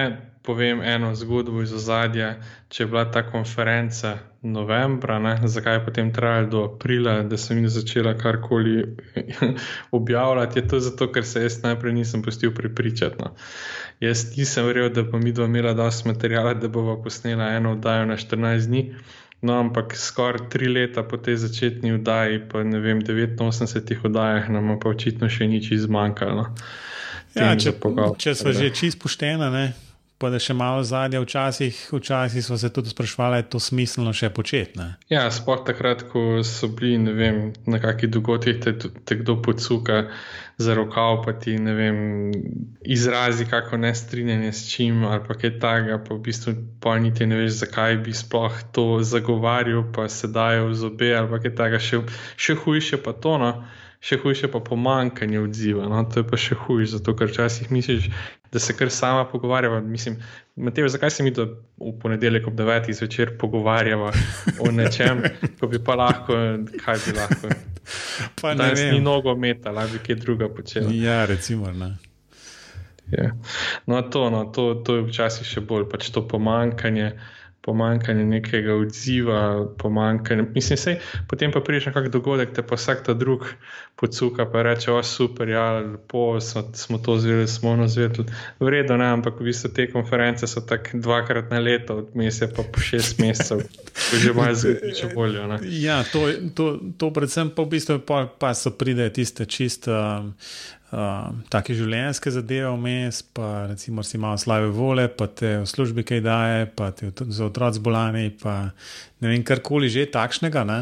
povem 0.45 0.85
eno 0.85 1.15
zgodbo 1.17 1.63
iz 1.65 1.73
ozadja, 1.73 2.35
če 2.69 2.83
je 2.83 2.89
bila 2.93 3.07
ta 3.09 3.23
konferenca 3.25 4.17
novembra, 4.43 5.19
ne, 5.19 5.39
zakaj 5.43 5.75
je 5.75 5.85
potem 5.85 6.13
trajalo 6.13 6.47
do 6.47 6.63
aprila, 6.63 7.21
da 7.23 7.38
sem 7.38 7.57
jim 7.57 7.69
začela 7.69 8.13
karkoli 8.17 8.95
objavljati, 9.91 10.59
je 10.59 10.67
to 10.67 10.79
zato, 10.79 11.07
ker 11.12 11.25
se 11.25 11.41
jaz 11.41 11.62
najprej 11.63 11.93
nisem 11.93 12.23
pustil 12.23 12.53
pripričati. 12.53 13.15
No. 13.19 13.31
Jaz 14.00 14.38
nisem 14.38 14.65
verjel, 14.65 14.89
da 14.89 15.03
bo 15.03 15.17
mi 15.17 15.31
dva 15.31 15.45
imela 15.45 15.73
dosti 15.73 16.07
materijala, 16.07 16.53
da 16.53 16.67
bomo 16.67 17.01
posnela 17.03 17.53
eno 17.55 17.71
oddajo 17.71 18.05
na 18.05 18.17
14 18.17 18.67
dni. 18.67 18.95
No, 19.41 19.59
ampak 19.59 19.95
skoraj 19.95 20.50
tri 20.50 20.67
leta 20.67 21.03
po 21.03 21.17
tej 21.17 21.38
začetni 21.38 21.91
oddaji, 21.93 22.41
pa 22.51 22.63
ne 22.63 22.79
vem, 22.79 23.01
89 23.01 24.05
oddajah, 24.05 24.50
nam 24.50 24.75
pa 24.79 24.89
očitno 24.89 25.29
še 25.29 25.47
nič 25.47 25.71
izmanjkalo. 25.71 26.35
No. 26.35 26.55
Ja, 27.35 27.55
če, 27.57 27.73
če 28.17 28.35
smo 28.35 28.53
že 28.53 28.69
čisto 28.69 29.03
pošteni, 29.03 29.73
pa 30.17 30.29
da 30.32 30.39
še 30.39 30.53
malo 30.55 30.84
zadnje, 30.88 31.20
včasih, 31.20 31.79
včasih 31.91 32.46
smo 32.46 32.58
se 32.58 32.70
tudi 32.74 32.93
sprašvali, 32.93 33.41
je 33.41 33.50
to 33.55 33.60
smiselno 33.60 34.13
še 34.15 34.29
početi. 34.29 34.79
Ne? 34.79 34.93
Ja, 35.12 35.25
sploh 35.34 35.65
takrat, 35.67 36.05
ko 36.12 36.43
so 36.48 36.70
bili 36.72 37.12
vem, 37.17 37.51
na 37.67 37.82
kakih 37.84 38.12
dogodkih, 38.13 38.62
te, 38.63 38.75
te 38.79 39.20
kdo 39.20 39.36
podsuka 39.43 40.05
za 40.58 40.75
rokav, 40.77 41.24
pa 41.25 41.34
ti 41.34 41.58
vem, 41.58 42.32
izrazi 42.86 43.46
kako 43.50 43.77
ne 43.84 43.96
strinjanje 43.96 44.51
s 44.53 44.70
čim 44.70 45.03
ali 45.03 45.24
pa 45.27 45.36
kaj 45.36 45.58
takega, 45.60 46.00
pa 46.05 46.15
v 46.15 46.22
bistvu 46.24 46.55
pa 46.79 46.96
niti 47.01 47.25
ne 47.25 47.41
veš, 47.41 47.63
zakaj 47.65 47.98
bi 48.05 48.13
sploh 48.13 48.60
to 48.72 48.88
zagovarjal, 49.01 49.88
pa 49.96 50.08
se 50.10 50.29
dajo 50.29 50.70
v 50.70 50.77
zobe 50.77 51.15
ali 51.17 51.41
kaj 51.41 51.55
takega, 51.58 51.82
še, 51.82 52.03
še 52.38 52.60
hujše 52.63 53.01
pa 53.03 53.17
to. 53.17 53.38
No? 53.41 53.55
Še 54.03 54.17
hujše 54.19 54.50
pa 54.51 54.60
pomankanje 54.60 55.39
odziva. 55.39 55.88
No? 55.88 56.01
To 56.12 56.19
je 56.22 56.27
pa 56.27 56.39
še 56.39 56.57
hujše, 56.60 56.98
zato 56.98 57.13
ker 57.15 57.29
včasih 57.31 57.69
misliš, 57.72 58.10
da 58.51 58.60
se 58.60 58.75
kar 58.75 58.91
sama 58.91 59.24
pogovarjava. 59.31 59.79
Mislim, 59.81 60.17
Mateo, 60.55 60.89
zakaj 60.91 61.13
se 61.15 61.24
mi 61.24 61.31
to 61.33 61.45
v 61.79 61.93
ponedeljek 62.01 62.50
ob 62.51 62.57
9. 62.60 62.91
zvečer 62.93 63.38
pogovarjava 63.39 64.12
o 64.60 64.72
nečem, 64.72 65.24
ko 65.60 65.72
bi 65.72 65.79
pa 65.79 65.95
lahko, 65.95 66.36
kaj 66.83 67.00
bi 67.05 67.15
lahko. 67.15 67.53
Pa 68.41 68.53
ne, 68.60 68.74
ni 68.75 69.00
mnogo 69.00 69.38
meta, 69.39 69.72
lahko 69.72 69.95
bi 69.95 70.03
kaj 70.03 70.19
druga 70.19 70.51
počela. 70.51 70.91
Ja, 70.91 71.24
recimo. 71.25 71.72
Ne. 71.72 71.95
Ja. 73.12 73.31
No, 73.88 74.01
to, 74.01 74.27
no, 74.29 74.45
to, 74.51 74.74
to 74.83 75.00
je 75.00 75.07
včasih 75.07 75.48
še 75.48 75.63
bolj 75.63 75.88
pač 75.91 76.12
to 76.12 76.27
pomankanje. 76.27 77.13
Uh, 77.15 77.42
pomankanje 77.63 78.25
nekega 78.25 78.74
odziva, 78.75 79.67
pomankanje. 79.77 80.43
Mislim, 80.55 80.77
sej, 80.77 80.98
potem 81.29 81.51
pa 81.51 81.62
prideš 81.63 81.86
na 81.86 81.93
kak 81.96 82.10
dogodek, 82.12 82.51
te 82.51 82.63
pa 82.63 82.75
vsak 82.75 83.05
ta 83.08 83.13
drug 83.15 83.48
podsuka, 83.96 84.46
pa 84.51 84.65
reče: 84.67 84.91
O, 84.91 85.03
super, 85.03 85.50
ja, 85.50 85.79
lepo 85.79 86.41
smo, 86.41 86.63
smo 86.74 86.98
to 86.98 87.17
zvedeli, 87.17 87.48
smo 87.48 87.72
ono 87.72 87.88
zvedeli. 87.88 88.27
Vredno, 88.60 88.98
ne, 88.98 89.08
ampak 89.15 89.39
v 89.39 89.48
bistvu 89.48 89.72
te 89.72 89.88
konference 89.91 90.48
so 90.48 90.62
tako 90.62 91.00
dvakrat 91.00 91.51
na 91.51 91.60
leto, 91.60 92.03
odmes 92.03 92.41
je 92.41 92.51
pa 92.51 92.67
po 92.67 92.84
šest 92.84 93.20
mesecev, 93.24 93.63
že 94.24 94.34
malo 94.34 94.55
zveče 94.55 95.13
bolje. 95.15 95.48
Ja, 95.63 96.03
to, 96.03 96.27
to, 96.55 96.79
to 96.98 97.13
predvsem 97.15 97.55
pa 97.55 97.63
v 97.63 97.77
bistvu 97.79 98.00
pa, 98.03 98.25
pa 98.27 98.51
so 98.53 98.75
pride 98.75 99.08
tiste 99.15 99.46
čiste. 99.46 99.91
Um, 99.91 100.36
uh, 100.93 101.33
take 101.51 101.75
življenjske 101.77 102.31
zadeve 102.33 102.69
vmes, 102.75 103.21
pa 103.35 103.67
recimo 103.71 104.05
si 104.05 104.19
malo 104.21 104.39
slave 104.41 104.69
vole, 104.73 105.07
pa 105.09 105.27
te 105.27 105.57
v 105.63 105.67
službi 105.69 106.05
kaj 106.07 106.23
daje, 106.25 106.69
pa 106.77 106.91
te 106.95 107.12
za 107.12 107.47
otroci 107.50 107.81
bolani, 107.83 108.29
pa 108.29 108.73
ne 109.23 109.33
vem, 109.33 109.43
karkoli 109.45 109.91
že 109.91 110.07
takšnega, 110.13 110.65
ne? 110.69 110.81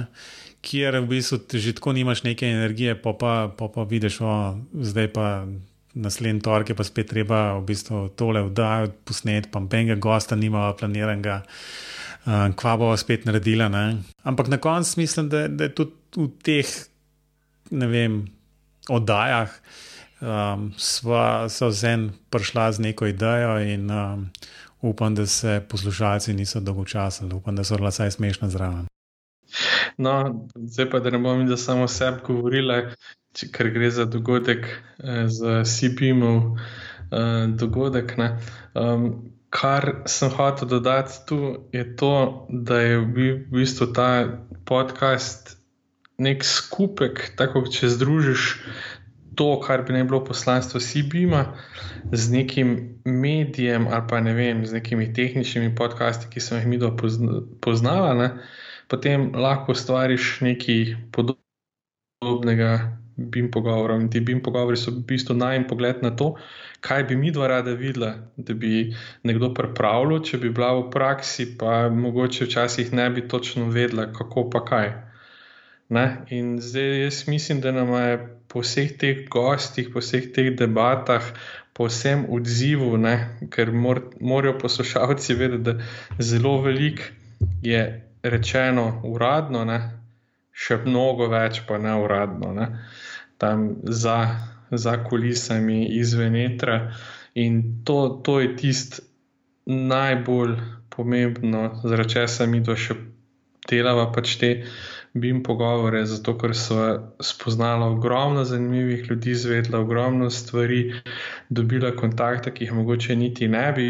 kjer 0.62 1.00
v 1.02 1.08
bistvu 1.10 1.42
že 1.58 1.74
tako 1.74 1.96
nimaš 1.98 2.22
neke 2.22 2.46
energije, 2.46 2.94
pa 2.94 3.16
pa, 3.18 3.50
pa, 3.50 3.66
pa 3.66 3.86
vidiš, 3.88 4.22
o, 4.22 4.38
zdaj 4.78 5.14
pa. 5.16 5.28
Naslednji 5.92 6.40
torek 6.40 6.70
je 6.72 6.76
pa 6.80 6.86
spet 6.88 7.10
treba 7.12 7.38
v 7.60 7.66
bistvu 7.68 8.14
tole 8.16 8.40
vdajati, 8.48 8.94
posneti, 9.04 9.50
pa 9.52 9.60
penga 9.68 9.98
gosta, 10.00 10.38
nima 10.40 10.70
planiranega, 10.80 11.42
uh, 11.44 12.46
kva 12.56 12.78
bo 12.80 12.94
spet 12.96 13.28
naredila. 13.28 13.68
Ne? 13.68 14.00
Ampak 14.24 14.48
na 14.48 14.56
koncu 14.56 15.02
mislim, 15.02 15.28
da, 15.28 15.50
da 15.52 15.68
je 15.68 15.74
tudi 15.76 15.92
v 16.16 16.30
teh, 16.48 16.72
ne 17.76 17.92
vem, 17.92 18.16
oddajah, 18.88 19.52
um, 20.22 20.72
sva 20.78 21.48
en 21.88 22.12
prišla 22.30 22.72
z 22.72 22.80
neko 22.80 23.08
idejo 23.08 23.60
in 23.60 23.92
um, 23.92 24.30
upam, 24.82 25.16
da 25.16 25.26
se 25.26 25.62
poslušalci 25.70 26.34
niso 26.34 26.60
dolgočasili, 26.60 27.34
upam, 27.36 27.56
da 27.56 27.64
so 27.64 27.78
bila 27.78 27.90
vsaj 27.90 28.12
smešna 28.12 28.50
zraven. 28.50 28.86
No, 29.98 30.48
zdaj 30.56 30.90
pa, 30.90 31.00
da 31.00 31.10
ne 31.10 31.20
bom 31.20 31.40
videl 31.40 31.58
samo 31.58 31.88
sebe 31.88 32.22
govorila, 32.28 32.82
ker 33.52 33.70
gre 33.70 33.92
za 33.92 34.06
dogodek 34.06 34.66
eh, 34.66 35.28
z 35.28 35.64
CPM-ov 35.64 36.58
eh, 37.12 37.48
dogodek. 37.48 38.16
Um, 38.74 39.32
kar 39.50 40.04
sem 40.06 40.30
hotel 40.30 40.68
dodati 40.68 41.26
tu, 41.28 41.68
je 41.72 41.96
to, 41.96 42.48
da 42.50 42.80
je 42.80 42.98
v 43.00 43.34
bistvu 43.52 43.92
ta 43.94 44.40
podcast 44.66 45.58
nek 46.18 46.46
skupek, 46.46 47.34
tako 47.36 47.66
če 47.68 47.90
združiš 47.90 48.48
to, 49.36 49.60
kar 49.60 49.84
bi 49.88 49.94
naj 49.94 50.04
bilo 50.04 50.24
poslanstvo 50.26 50.80
Sibima, 50.80 51.46
z 52.12 52.32
nekim 52.32 53.00
medijem 53.06 53.88
ali 53.88 54.08
pa 54.10 54.20
ne 54.20 54.34
vem, 54.34 54.66
z 54.66 54.74
nekimi 54.74 55.14
tehničnimi 55.14 55.76
podcasti, 55.76 56.28
ki 56.32 56.40
sem 56.40 56.60
jih 56.60 56.68
mi 56.68 56.80
poznala, 57.62 58.14
ne, 58.14 58.30
potem 58.88 59.32
lahko 59.36 59.76
stvariš 59.76 60.42
nekaj 60.42 60.96
podobnega. 61.12 62.98
Bim 63.22 63.52
pogovorov. 63.52 64.00
In 64.02 64.08
ti 64.10 64.20
bim 64.24 64.40
pogovori 64.42 64.78
so 64.80 64.90
v 64.90 65.04
bistvu 65.06 65.36
najem 65.36 65.68
pogled 65.68 66.00
na 66.02 66.10
to, 66.16 66.32
kaj 66.82 67.04
bi 67.12 67.16
mi 67.20 67.30
dva 67.32 67.48
rada 67.52 67.76
videla, 67.78 68.16
da 68.38 68.56
bi 68.58 68.96
nekdo 69.28 69.52
pripravljal, 69.54 70.24
če 70.26 70.40
bi 70.42 70.50
bila 70.50 70.72
v 70.80 70.88
praksi, 70.90 71.46
pa 71.60 71.90
mogoče 71.94 72.48
včasih 72.48 72.94
ne 72.94 73.10
bi 73.14 73.28
točno 73.28 73.68
vedela, 73.70 74.08
kako 74.16 74.48
pa 74.50 74.64
kaj. 74.66 74.90
Ne? 75.92 76.06
In 76.32 76.56
zdaj 76.64 77.04
jaz 77.04 77.28
mislim, 77.28 77.62
da 77.62 77.76
nam 77.76 77.94
je 77.94 78.41
po 78.52 78.60
vseh 78.60 78.92
teh 79.00 79.24
gostih, 79.32 79.90
po 79.94 80.04
vseh 80.04 80.28
teh 80.36 80.52
debatah, 80.52 81.24
po 81.74 81.88
vsem 81.88 82.26
odzivu, 82.28 82.98
ne, 83.00 83.16
ker 83.50 83.72
mor, 83.72 84.04
morajo 84.20 84.58
poslušalci 84.60 85.38
vedeti, 85.40 85.64
da 85.64 86.20
zelo 86.20 86.58
veliko 86.62 87.08
je 87.64 87.82
rečeno 88.24 89.02
uradno, 89.08 89.64
ne, 89.66 89.80
še 90.52 90.82
mnogo 90.84 91.30
več 91.32 91.64
pa 91.68 91.80
ne 91.80 91.96
uradno, 92.04 92.52
ne, 92.54 92.68
tam 93.40 93.70
za, 93.88 94.20
za 94.72 94.98
kulisami, 95.04 95.86
izven 95.98 96.36
etra. 96.36 96.92
In 97.40 97.62
to, 97.88 98.20
to 98.26 98.42
je 98.44 98.52
tisto 98.60 99.08
najbolj 99.72 100.58
pomembno, 100.92 101.80
zaradi 101.88 102.18
česa 102.18 102.46
mi 102.46 102.60
to 102.64 102.76
še 102.76 102.98
delava 103.70 104.10
pač 104.12 104.36
te 104.42 104.52
bim 105.14 105.44
pogovore, 105.44 106.06
zato 106.06 106.38
ker 106.38 106.56
so 106.56 107.14
spoznala 107.20 107.88
ogromno 107.88 108.44
zanimivih 108.44 109.10
ljudi, 109.10 109.36
zvedla 109.36 109.80
ogromno 109.80 110.30
stvari, 110.30 110.94
dobila 111.50 111.96
kontakte, 111.96 112.54
ki 112.54 112.64
jih 112.64 112.74
mogoče 112.74 113.16
niti 113.16 113.48
ne 113.48 113.72
bi. 113.72 113.88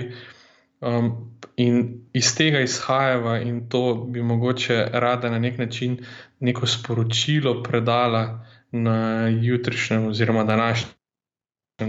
Um, 0.82 1.12
in 1.58 2.02
iz 2.14 2.36
tega 2.36 2.60
izhajava, 2.60 3.38
in 3.40 3.68
to 3.70 3.94
bi 4.10 4.24
mogoče 4.24 4.88
rada 4.94 5.30
na 5.30 5.40
nek 5.40 5.58
način 5.58 6.00
neko 6.40 6.68
sporočilo 6.68 7.64
predala 7.64 8.46
na 8.72 9.28
jutrišnjem, 9.28 10.08
oziroma 10.08 10.44
današnjem 10.44 11.01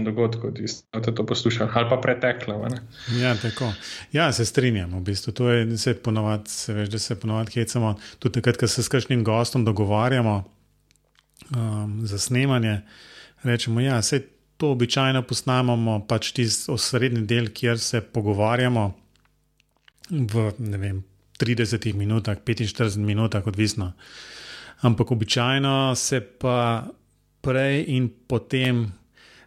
dogodku, 0.01 0.49
da 0.51 0.67
ste 0.67 1.13
to 1.15 1.25
poslušali, 1.25 1.69
ali 1.73 1.89
pa 1.89 1.97
preteklo. 2.01 2.67
Ja, 3.21 3.35
tako. 3.35 3.73
Ja, 4.11 4.31
se 4.33 4.45
strinjam. 4.45 4.97
V 4.97 5.01
bistvu. 5.01 5.33
To 5.33 5.49
je 5.49 5.77
se 5.77 5.93
ponovadi, 5.93 6.49
se 6.49 6.73
veš, 6.73 6.89
da 6.89 6.99
se 6.99 7.19
ponovadi 7.19 7.51
hecamo. 7.51 7.95
Tudi 8.19 8.41
takrat, 8.41 8.57
ko 8.57 8.67
se 8.67 8.83
s 8.83 8.89
kakšnim 8.89 9.23
gostom 9.23 9.65
dogovarjamo 9.65 10.43
um, 11.55 11.99
za 12.07 12.19
snemanje, 12.19 12.81
rečemo, 13.43 13.81
da 13.81 13.85
ja, 13.85 14.01
se 14.01 14.23
to 14.57 14.71
običajno 14.71 15.21
posnamemo, 15.21 16.05
pač 16.07 16.31
tisti 16.31 16.71
osrednji 16.71 17.25
del, 17.27 17.49
kjer 17.53 17.79
se 17.79 18.01
pogovarjamo 18.01 18.93
v 20.09 20.51
vem, 20.57 21.03
30 21.39 21.93
minutah, 21.93 22.37
45 22.45 22.97
minutah, 22.97 23.47
odvisno. 23.47 23.93
Ampak 24.81 25.11
običajno 25.11 25.95
se 25.95 26.21
pa 26.21 26.87
prej 27.41 27.83
in 27.87 28.09
potem 28.27 28.85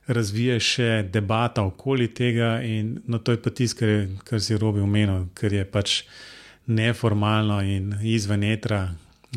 razvije 0.06 0.60
še 0.60 0.90
debata 1.12 1.64
okoli 1.66 2.08
tega, 2.14 2.60
in 2.62 3.00
no, 3.06 3.18
to 3.18 3.34
je 3.34 3.42
pa 3.42 3.50
tisto, 3.50 3.80
kar, 3.80 4.06
kar 4.24 4.42
si 4.42 4.58
robi 4.58 4.80
umenil, 4.80 5.26
ker 5.34 5.52
je 5.52 5.64
pač 5.64 6.02
neformalno 6.66 7.60
in 7.62 7.92
izven 8.02 8.44
etra 8.44 8.88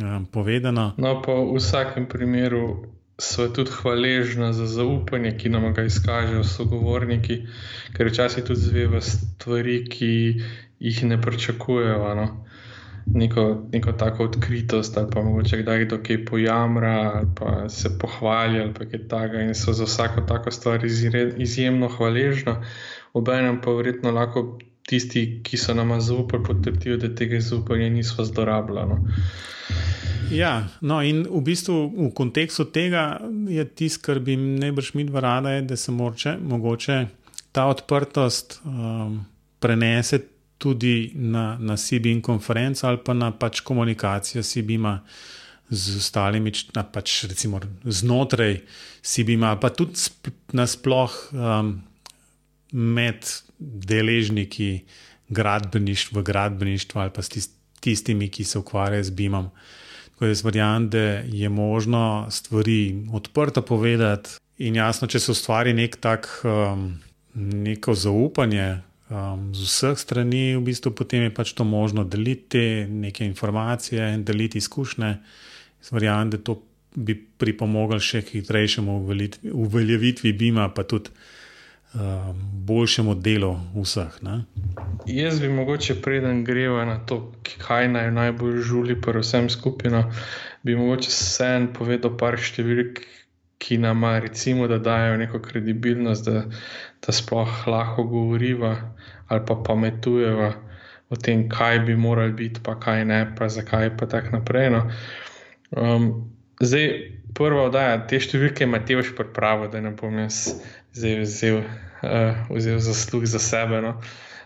um, 0.01 0.25
povedano. 0.31 0.93
No, 0.97 1.19
pa 1.21 1.33
v 1.33 1.57
vsakem 1.57 2.07
primeru 2.09 2.85
so 3.19 3.49
tudi 3.51 3.73
hvaležni 3.81 4.53
za 4.55 4.65
zaupanje, 4.69 5.35
ki 5.37 5.51
nam 5.51 5.73
ga 5.73 5.83
izkažejo 5.89 6.43
sogovorniki, 6.47 7.41
ker 7.97 8.09
včasih 8.09 8.45
tudi 8.47 8.61
zvejo 8.61 9.01
stvari, 9.03 9.81
ki 9.89 10.13
jih 10.79 11.03
ne 11.03 11.19
pričakujejo. 11.21 12.13
No 12.15 12.27
neko, 13.13 13.63
neko 13.73 13.91
tako 13.91 14.23
odkritost, 14.23 14.97
ali 14.97 15.07
pa 15.11 15.21
mogoče 15.23 15.61
kdaj 15.61 15.85
kdo 15.85 15.97
kaj 16.03 16.25
pojamra, 16.25 17.11
ali 17.15 17.27
pa 17.35 17.69
se 17.69 17.89
pohvali, 17.99 18.59
ali 18.59 18.73
pa 18.73 18.85
kaj 18.85 19.07
takega, 19.07 19.41
in 19.41 19.55
so 19.55 19.73
za 19.73 19.83
vsako 19.83 20.21
tako 20.21 20.51
stvar 20.51 20.85
izjemno 21.37 21.87
hvaležni. 21.87 22.55
Obenem 23.13 23.61
pa 23.61 23.71
verjetno 23.71 24.11
lahko 24.11 24.59
tisti, 24.87 25.41
ki 25.43 25.57
so 25.57 25.73
nam 25.73 26.01
zaupali, 26.01 26.43
potrdijo, 26.43 26.97
da 26.97 27.15
tega 27.15 27.39
zaupanja 27.39 27.89
niso 27.89 28.25
zlorabljali. 28.25 28.89
No. 28.89 29.05
Ja, 30.31 30.67
no, 30.81 31.01
in 31.01 31.23
v 31.29 31.41
bistvu 31.41 31.75
v 31.89 32.09
kontekstu 32.13 32.65
tega 32.69 33.19
je 33.49 33.65
tisto, 33.65 34.03
kar 34.05 34.19
bi 34.19 34.37
najbrž 34.37 34.93
mi 34.93 35.05
dva 35.09 35.19
rada, 35.25 35.55
je, 35.57 35.61
da 35.61 35.77
se 35.77 35.91
morče, 35.91 36.37
mogoče 36.41 37.05
ta 37.51 37.65
odprtost 37.65 38.59
um, 38.65 39.25
prenese 39.59 40.19
tudi 40.59 41.11
na, 41.15 41.57
na 41.59 41.77
CBIN 41.77 42.21
konferenco 42.21 42.87
ali 42.87 42.99
pa 43.03 43.15
na 43.15 43.31
pač 43.31 43.63
komunikacijo 43.63 44.43
CBIN-a 44.43 44.99
z 45.69 45.97
ostalimi, 46.01 46.51
na 46.75 46.83
pač 46.83 47.23
recimo 47.29 47.61
znotraj 47.85 48.59
CBIN-a, 49.05 49.55
pa 49.61 49.69
tudi 49.69 49.95
nasploh 50.53 51.13
um, 51.31 51.77
med 52.73 53.25
deležniki 53.59 54.83
gradbeništv, 55.29 56.17
v 56.17 56.23
gradbeništvu 56.23 57.01
ali 57.01 57.13
pa 57.13 57.21
s 57.21 57.49
tistimi, 57.79 58.29
ki 58.29 58.43
se 58.43 58.59
ukvarjajo 58.59 59.03
z 59.03 59.15
BIM-om. 59.15 59.49
Tako 60.11 60.25
da 60.25 60.31
jaz 60.33 60.43
verjamem, 60.43 60.89
da 60.89 61.05
je 61.23 61.49
možno 61.49 62.27
stvari 62.29 63.05
odprto 63.13 63.61
povedati 63.61 64.41
in 64.57 64.75
jasno, 64.75 65.07
če 65.07 65.19
se 65.19 65.31
ustvari 65.31 65.73
nek 65.73 65.95
tak. 65.95 66.27
Um, 66.43 66.99
Neko 67.39 67.93
zaupanje, 67.93 68.81
um, 69.09 69.49
z 69.53 69.65
vseh 69.65 69.97
strani, 69.99 70.55
v 70.55 70.63
bistvu 70.69 70.93
potem 70.93 71.27
je 71.27 71.33
pač 71.33 71.53
to 71.53 71.63
možno 71.63 72.03
deliti 72.03 72.85
neke 72.89 73.25
informacije 73.25 74.13
in 74.13 74.23
deliti 74.23 74.57
izkušnje. 74.57 75.17
Verjamem, 75.91 76.29
da 76.29 76.37
to 76.37 76.61
bi 76.95 77.15
pripomoglo 77.15 77.99
še 78.01 78.21
k 78.25 78.39
hitrejšemu 78.39 78.95
uveljavitvi 79.53 80.33
BIM-a, 80.33 80.69
pa 80.73 80.83
tudi 80.83 81.13
um, 81.93 82.41
boljšemu 82.65 83.15
delu 83.15 83.53
vseh. 83.75 84.19
Ne? 84.25 84.43
Jaz 85.05 85.39
bi 85.39 85.49
mogoče 85.53 85.99
preden 86.01 86.43
greva 86.43 86.85
na 86.85 86.99
to, 87.05 87.31
kaj 87.61 87.89
naj 87.93 88.11
najbolj 88.11 88.61
žuli, 88.65 88.97
pa 89.01 89.15
vsem 89.17 89.49
skupino, 89.49 90.09
bi 90.63 90.75
mogoče 90.75 91.09
vsem 91.13 91.71
povedal 91.73 92.17
par 92.17 92.39
številk. 92.41 93.05
Ki 93.59 93.75
nam, 93.75 94.05
recimo, 94.23 94.69
da 94.71 94.77
dajo 94.79 95.17
neko 95.19 95.41
kredibilnost, 95.43 96.23
da, 96.23 96.45
da 97.03 97.11
sploh 97.11 97.65
lahko 97.67 98.05
govoriva 98.07 98.69
ali 99.29 99.45
pa 99.45 99.55
pametujeva 99.65 100.53
o 101.09 101.17
tem, 101.17 101.47
kaj 101.49 101.79
bi 101.87 101.95
morali 101.95 102.33
biti, 102.33 102.61
pa 102.63 102.75
kaj 102.79 103.05
ne, 103.05 103.23
pa 103.37 103.49
zakaj, 103.49 103.97
pa 103.97 104.05
tako 104.05 104.37
naprej. 104.37 104.69
No. 104.69 104.81
Um, 105.73 106.09
zdaj, 106.61 106.89
prva 107.37 107.65
oddaja, 107.69 107.97
te 108.09 108.19
številke 108.21 108.67
ima 108.67 108.81
Teoš 108.85 109.13
pripravo, 109.17 109.69
da 109.73 109.81
ne 109.81 109.93
bom 109.97 110.17
jaz 110.21 110.59
zdaj 110.97 111.21
vzel, 111.23 111.61
uh, 112.05 112.43
vzel 112.53 112.81
zaslug 112.85 113.25
za 113.29 113.41
sebe. 113.41 113.81
No. 113.85 113.95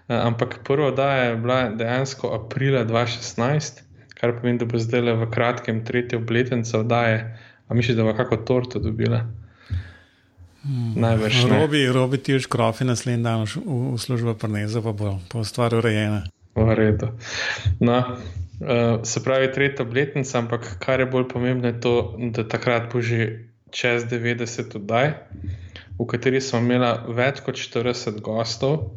Uh, 0.07 0.19
ampak 0.21 0.61
prva 0.67 0.91
oddaja 0.93 1.29
je 1.31 1.39
bila 1.43 1.61
dejansko 1.79 2.31
aprila 2.37 2.85
2016, 2.87 3.83
kar 4.19 4.37
pomeni, 4.39 4.63
da 4.63 4.67
bo 4.69 4.79
zdaj 4.79 5.15
v 5.19 5.31
kratkem 5.31 5.83
tretje 5.83 6.21
obletnice 6.21 6.77
oddaje, 6.79 7.25
a 7.67 7.75
misliš, 7.75 7.99
da 7.99 8.07
bo 8.07 8.15
kako 8.15 8.39
torto 8.47 8.79
dobila? 8.79 9.25
Največ. 10.95 11.43
Robi, 11.51 11.87
robi 11.91 12.17
ti 12.17 12.35
už 12.35 12.47
krofi 12.47 12.87
naslednji 12.87 13.23
dan 13.23 13.43
v, 13.43 13.59
v 13.95 13.99
službo 13.99 14.33
prneza, 14.39 14.79
pa 14.79 14.95
bo, 14.95 15.19
bo 15.27 15.43
stvar 15.43 15.75
urejena. 15.75 16.23
V 16.55 16.75
redu. 16.75 17.11
No, 17.83 17.99
uh, 17.99 19.03
se 19.03 19.23
pravi, 19.23 19.51
tretja 19.51 19.83
obletnica, 19.83 20.39
ampak 20.39 20.79
kar 20.79 21.03
je 21.03 21.07
bolj 21.09 21.27
pomembno, 21.27 21.67
je 21.67 21.79
to, 21.83 21.95
da 22.31 22.47
takrat 22.47 22.87
bo 22.93 23.03
že 23.03 23.51
čez 23.75 24.07
90 24.07 24.77
oddaj, 24.79 25.17
v 25.99 26.07
kateri 26.07 26.39
smo 26.39 26.61
imeli 26.63 27.11
več 27.11 27.43
kot 27.43 27.59
40 27.59 28.23
gostov. 28.23 28.95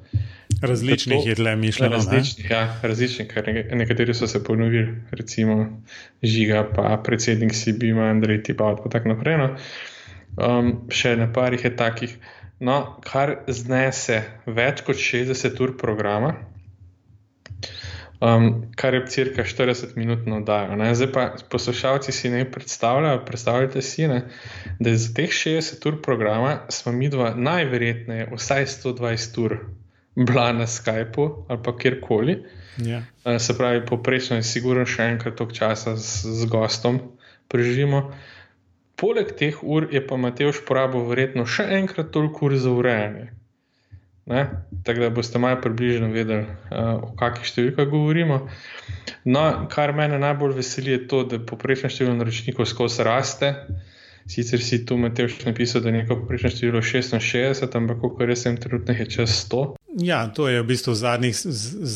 Različnih 0.62 1.18
to, 1.18 1.28
je 1.28 1.34
le 1.42 1.56
mišljeno. 1.58 1.98
Različnih, 1.98 2.46
ja, 2.50 2.62
različnih, 2.82 3.26
ker 3.26 3.50
nekateri 3.74 4.14
so 4.14 4.30
se 4.30 4.38
ponovili, 4.44 5.02
recimo 5.10 5.82
Žiga, 6.22 6.62
pa 6.76 6.94
predsednik 7.02 7.52
Sibima, 7.56 8.06
Andrej 8.14 8.44
Tibaut, 8.46 8.86
in 8.86 8.94
tako 8.94 9.16
naprej. 9.16 9.40
No 9.42 9.50
um, 10.36 10.72
še 10.92 11.16
na 11.16 11.28
parih 11.32 11.64
je 11.64 11.72
takih, 11.76 12.16
no, 12.60 12.98
kar 13.04 13.38
znese 13.48 14.22
več 14.46 14.84
kot 14.86 15.00
60 15.00 15.60
ur 15.64 15.74
programa, 15.80 16.34
um, 18.20 18.66
kar 18.76 18.94
je 18.94 19.04
cirka 19.12 19.44
40 19.44 19.96
minut 19.96 20.26
na 20.26 20.40
oddajo. 20.40 20.76
Ne? 20.76 20.92
Zdaj 20.94 21.12
pa 21.12 21.26
poslušalci 21.50 22.12
si 22.12 22.30
ne 22.32 22.44
predstavljajo, 22.50 23.24
predstavljajte 23.28 23.82
si, 23.82 24.08
ne, 24.08 24.22
da 24.80 24.94
za 24.96 25.14
teh 25.16 25.32
60 25.32 25.88
ur 25.88 26.00
programa 26.02 26.58
smo 26.68 26.92
mi 26.92 27.10
dva 27.12 27.34
najverjetneje 27.34 28.30
vsaj 28.34 28.66
120 28.78 29.42
ur. 29.44 29.58
Bila 30.16 30.48
na 30.56 30.64
Skypu 30.64 31.44
ali 31.48 31.60
pa 31.60 31.74
kjerkoli. 31.76 32.38
Yeah. 32.78 33.02
Ja. 33.24 33.38
Se 33.38 33.52
pravi, 33.58 33.82
poprečno 33.86 34.36
je 34.36 34.46
sigurno 34.48 34.86
še 34.88 35.10
enkrat 35.12 35.36
toliko 35.36 35.52
časa 35.52 35.92
z, 35.96 36.32
z 36.40 36.48
gostom 36.48 37.00
preživimo. 37.52 38.14
Poleg 38.96 39.32
teh 39.36 39.56
ur 39.62 39.88
je 39.92 40.00
pa 40.06 40.16
Mateoš 40.16 40.62
porabil 40.68 41.04
verjetno 41.08 41.44
še 41.44 41.66
enkrat 41.78 42.14
toliko 42.14 42.48
ur 42.48 42.56
za 42.56 42.72
urejanje. 42.72 43.26
Tako 44.84 45.00
da 45.00 45.10
boste 45.10 45.38
malo 45.38 45.60
približno 45.62 46.08
vedeli, 46.10 46.46
uh, 46.70 47.02
o 47.04 47.12
kakšnih 47.18 47.50
številkah 47.50 47.90
govorimo. 47.90 48.40
No, 49.28 49.42
kar 49.70 49.92
mene 49.94 50.18
najbolj 50.18 50.56
veseli, 50.56 50.96
je 50.96 51.04
to, 51.10 51.22
da 51.28 51.38
poprečno 51.38 51.90
število 51.92 52.16
naročnikov 52.18 52.66
skozi 52.66 53.06
raste. 53.06 53.52
Sicer 54.26 54.58
si 54.58 54.80
tu 54.82 54.96
Mateoš 54.98 55.36
napisal, 55.46 55.84
da 55.84 55.92
je 55.92 56.00
neko 56.00 56.16
poprečno 56.22 56.50
število 56.50 56.82
66, 56.82 57.76
ampak 57.78 58.00
koliko 58.02 58.26
res 58.26 58.42
je 58.46 58.54
trenutno 58.64 58.96
je 58.98 59.06
čez 59.06 59.36
100. 59.46 59.62
Ja, 60.02 60.24
to 60.34 60.48
je 60.48 60.62
v 60.62 60.66
bistvu 60.66 60.96
zadnjih, 60.98 61.36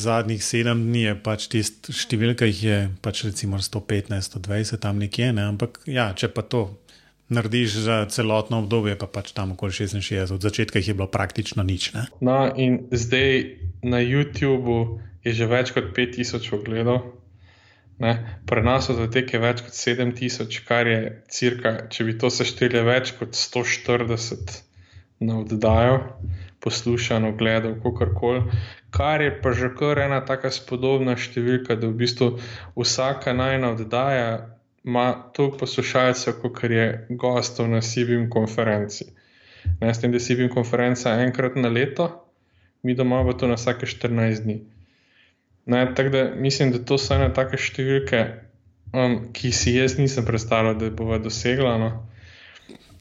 zadnjih 0.05 0.45
sedem 0.45 0.85
dni, 0.87 1.17
pač 1.25 1.49
tista 1.51 1.93
številka, 1.93 2.47
jih 2.47 2.63
je 2.63 2.79
pač 3.03 3.25
recimo 3.27 3.59
115, 3.59 4.39
120 4.39 4.79
tam 4.85 5.03
nekje, 5.03 5.33
ne? 5.35 5.51
ampak 5.51 5.83
ja, 5.91 6.13
če 6.15 6.31
pa 6.31 6.47
to 6.47 6.69
narediš 7.31 7.77
za 7.87 7.97
celotno 8.11 8.59
obdobje, 8.59 8.99
pa 8.99 9.07
pač 9.07 9.33
tam 9.33 9.55
okoli 9.55 9.73
66, 9.73 10.35
od 10.35 10.43
začetka 10.43 10.79
jih 10.79 10.88
je 10.88 10.95
bilo 10.95 11.07
praktično 11.07 11.62
nič. 11.62 11.93
Ne? 11.95 12.07
No, 12.21 12.51
in 12.57 12.90
zdaj 12.90 13.57
na 13.83 14.03
YouTubu 14.03 14.99
je 15.25 15.33
že 15.33 15.47
več 15.47 15.71
kot 15.71 15.95
5000 15.97 16.55
ogledov. 16.59 17.21
Prenosov 18.49 18.97
za 18.97 19.07
te 19.12 19.21
je 19.21 19.38
več 19.38 19.61
kot 19.61 19.77
7000, 19.77 20.61
kar 20.64 20.88
je 20.88 21.01
cirka, 21.29 21.73
če 21.93 22.05
bi 22.09 22.16
to 22.19 22.33
sešteli, 22.33 22.81
več 22.83 23.12
kot 23.19 23.37
140 23.37 24.62
na 25.21 25.38
oddajo, 25.43 25.99
poslušano, 26.64 27.35
gledal, 27.37 27.77
kako 27.85 28.09
koli. 28.16 28.61
Kar 28.90 29.21
je 29.21 29.35
pa 29.43 29.53
že 29.53 29.69
kar 29.77 30.01
ena 30.01 30.25
tako 30.25 30.51
spodobna 30.51 31.14
številka, 31.16 31.77
da 31.77 31.93
v 31.93 32.01
bistvu 32.01 32.31
vsaka 32.75 33.37
najna 33.37 33.77
oddaja 33.77 34.57
ima 34.85 35.31
toliko 35.33 35.59
poslušalcev, 35.59 36.35
kot 36.43 36.64
je 36.64 37.07
gostov 37.11 37.69
na 37.69 37.83
Sibim 37.83 38.31
konferenci. 38.31 39.05
Ne, 39.81 39.95
s 39.95 40.01
tem, 40.01 40.11
da 40.11 40.16
je 40.16 40.21
Sibim 40.21 40.49
konferenca 40.49 41.21
enkrat 41.21 41.57
na 41.57 41.69
leto, 41.69 42.09
mi 42.83 42.95
doma 42.95 43.25
pa 43.25 43.33
to 43.33 43.47
na 43.47 43.55
vsake 43.55 43.87
14 43.87 44.43
dni. 44.43 44.61
Ne, 45.66 45.95
tako 45.95 46.09
da 46.09 46.25
mislim, 46.35 46.73
da 46.73 46.79
to 46.79 46.99
so 46.99 47.14
ene 47.14 47.29
take 47.35 47.59
številke, 47.61 48.23
um, 48.97 49.19
ki 49.33 49.53
si 49.53 49.77
jaz 49.77 49.99
nisem 49.99 50.25
predstavljal, 50.25 50.79
da 50.81 50.90
bo 50.90 51.19
dosegla. 51.19 51.77
No. 51.79 51.90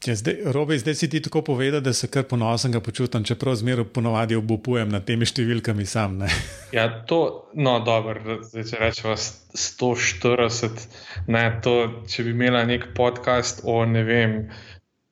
Ja, 0.06 0.14
zdaj, 0.16 0.36
Robi, 0.44 0.78
zdaj 0.78 0.94
si 0.94 1.08
ti 1.10 1.20
tako 1.22 1.42
povedal, 1.42 1.80
da 1.80 1.92
se 1.92 2.08
kar 2.08 2.24
ponosen 2.24 2.72
počutim, 2.80 3.24
čeprav 3.24 3.54
zmeraj 3.54 3.84
ponovadi 3.84 4.36
obupujem 4.36 4.88
nad 4.88 5.04
temi 5.04 5.26
številkami 5.28 5.84
sam. 5.86 6.16
Ne? 6.24 6.28
Ja, 6.76 6.86
to, 7.04 7.50
no, 7.52 7.80
dobro, 7.84 8.38
zdaj, 8.46 8.64
če 8.70 8.80
rečemo 8.80 9.16
140, 9.18 10.84
ne, 11.28 11.44
to, 11.64 11.74
če 12.08 12.24
bi 12.24 12.32
imela 12.32 12.62
nek 12.64 12.94
podcast 12.96 13.60
o 13.68 13.82
ne 13.84 14.04
vem, 14.06 14.36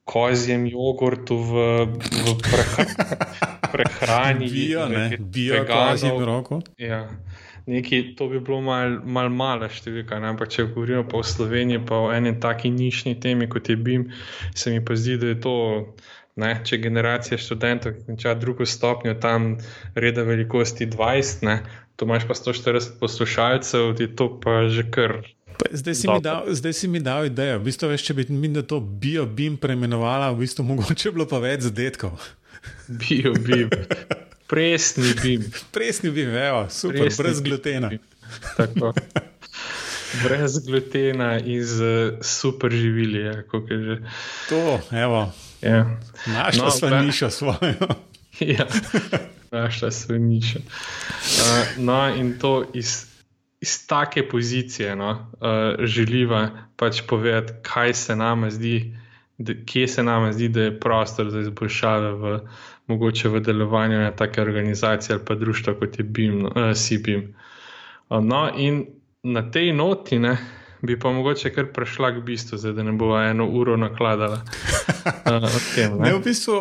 kozjem 0.09 0.65
jogurtu 0.71 1.37
v, 1.37 1.67
v 2.25 2.37
prehrani, 3.75 4.49
bio, 4.49 4.89
ne, 4.89 5.09
bio, 5.21 5.67
kozjem 5.69 6.25
roko. 6.25 6.63
Ja. 6.81 7.05
Neki, 7.69 8.15
to 8.17 8.29
bi 8.29 8.41
bilo 8.41 8.63
malo 8.65 9.01
mal 9.05 9.29
mala 9.29 9.67
številka, 9.69 10.17
ne? 10.23 10.31
ampak 10.33 10.49
če 10.55 10.71
govorimo 10.71 11.03
pa 11.05 11.19
o 11.21 11.25
Sloveniji, 11.27 11.83
pa 11.85 11.99
o 12.01 12.07
eni 12.17 12.33
taki 12.41 12.71
nišni 12.73 13.19
temi 13.21 13.49
kot 13.53 13.69
je 13.69 13.77
BIM, 13.77 14.07
se 14.57 14.73
mi 14.73 14.81
pa 14.81 14.97
zdi, 14.97 15.19
da 15.21 15.35
je 15.35 15.37
to, 15.45 15.57
ne? 16.41 16.55
če 16.65 16.79
generacija 16.81 17.37
študentov 17.37 17.99
konča 18.07 18.33
drugo 18.41 18.65
stopnjo, 18.65 19.19
tam 19.21 19.51
reda 19.93 20.25
velikosti 20.25 20.89
20, 20.89 21.45
ne? 21.45 21.59
to 22.01 22.09
imaš 22.09 22.25
pa 22.31 22.39
140 22.41 22.97
poslušalcev, 23.03 23.93
je 24.01 24.09
to 24.17 24.31
pa 24.41 24.63
že 24.73 24.87
kar. 24.89 25.19
Zdaj 25.69 25.95
si, 25.99 26.09
dal, 26.23 26.49
zdaj 26.55 26.73
si 26.73 26.89
mi 26.89 27.03
dal 27.03 27.27
idejo. 27.27 27.59
V 27.59 27.67
bistvu, 27.67 27.91
veš, 27.91 28.07
če 28.07 28.15
bi 28.15 28.25
mi 28.31 28.49
to 28.63 28.79
bio 28.81 29.27
BIM 29.27 29.59
preimenovala, 29.61 30.31
v 30.33 30.47
bistvu 30.47 30.65
mogoče 30.71 31.13
bilo 31.13 31.29
pa 31.29 31.43
več 31.43 31.67
zadetkov. 31.67 32.17
Bio 32.89 33.35
BIM. 33.37 33.75
Presni 34.49 35.15
bim. 35.23 35.45
Presni 35.75 36.11
bim, 36.11 36.37
evo, 36.37 36.67
super, 36.71 36.99
Presni 36.99 37.25
brez 37.25 37.41
glutena. 37.41 37.91
Tako. 38.57 38.93
Brez 40.25 40.59
glutena 40.67 41.39
iz 41.39 41.81
uh, 41.81 42.19
super 42.23 42.71
živili. 42.71 43.21
Ja, 43.21 43.43
to, 44.49 44.81
evo. 44.91 45.33
Ja. 45.61 45.99
Našla 46.27 46.65
no, 46.65 46.71
smo 46.71 46.89
nišo 46.89 47.31
svojo. 47.31 47.75
ja, 48.41 48.67
našla 49.51 49.91
smo 49.91 50.17
nišo. 50.17 50.59
Uh, 50.59 51.85
no, 51.85 52.15
in 52.15 52.39
to 52.39 52.71
iz, 52.75 53.07
iz 53.61 53.87
take 53.87 54.29
pozicije 54.29 54.97
no, 54.97 55.11
uh, 55.11 55.85
želiva 55.87 56.51
pač 56.77 57.03
povedati, 57.09 57.53
kaj 57.63 57.95
se 57.95 58.17
nama 58.17 58.51
zdi, 58.51 58.97
da, 59.39 59.53
kje 59.67 59.89
se 59.89 60.03
nama 60.03 60.33
zdi, 60.33 60.49
da 60.49 60.61
je 60.61 60.81
prostor 60.81 61.31
za 61.31 61.41
izboljšave 61.41 62.13
v 62.13 62.41
mogoče 62.89 63.29
v 63.29 63.41
delovanju 63.41 63.97
ene 63.97 64.13
take 64.17 64.43
organizacije 64.43 65.15
ali 65.15 65.25
pa 65.25 65.35
društva 65.35 65.75
kot 65.79 65.99
je 65.99 66.05
BIM, 66.05 66.43
no, 66.43 66.75
CBIM. 66.75 67.35
Uh, 68.09 68.25
no, 68.25 68.49
in 68.57 68.87
na 69.23 69.51
tej 69.51 69.73
noti 69.73 70.19
ne, 70.19 70.37
bi 70.83 70.99
pa 71.01 71.11
mogoče 71.13 71.51
kar 71.51 71.67
prešla 71.75 72.11
k 72.11 72.23
bistvu, 72.25 72.59
zdaj, 72.59 72.73
da 72.73 72.83
ne 72.83 72.93
bo 72.93 73.13
eno 73.21 73.47
uro 73.47 73.77
nakladala. 73.77 74.41
Uh, 75.05 75.49
tem, 75.75 75.99
ne? 75.99 76.07
Ne, 76.07 76.15
v 76.15 76.23
bistvu, 76.25 76.59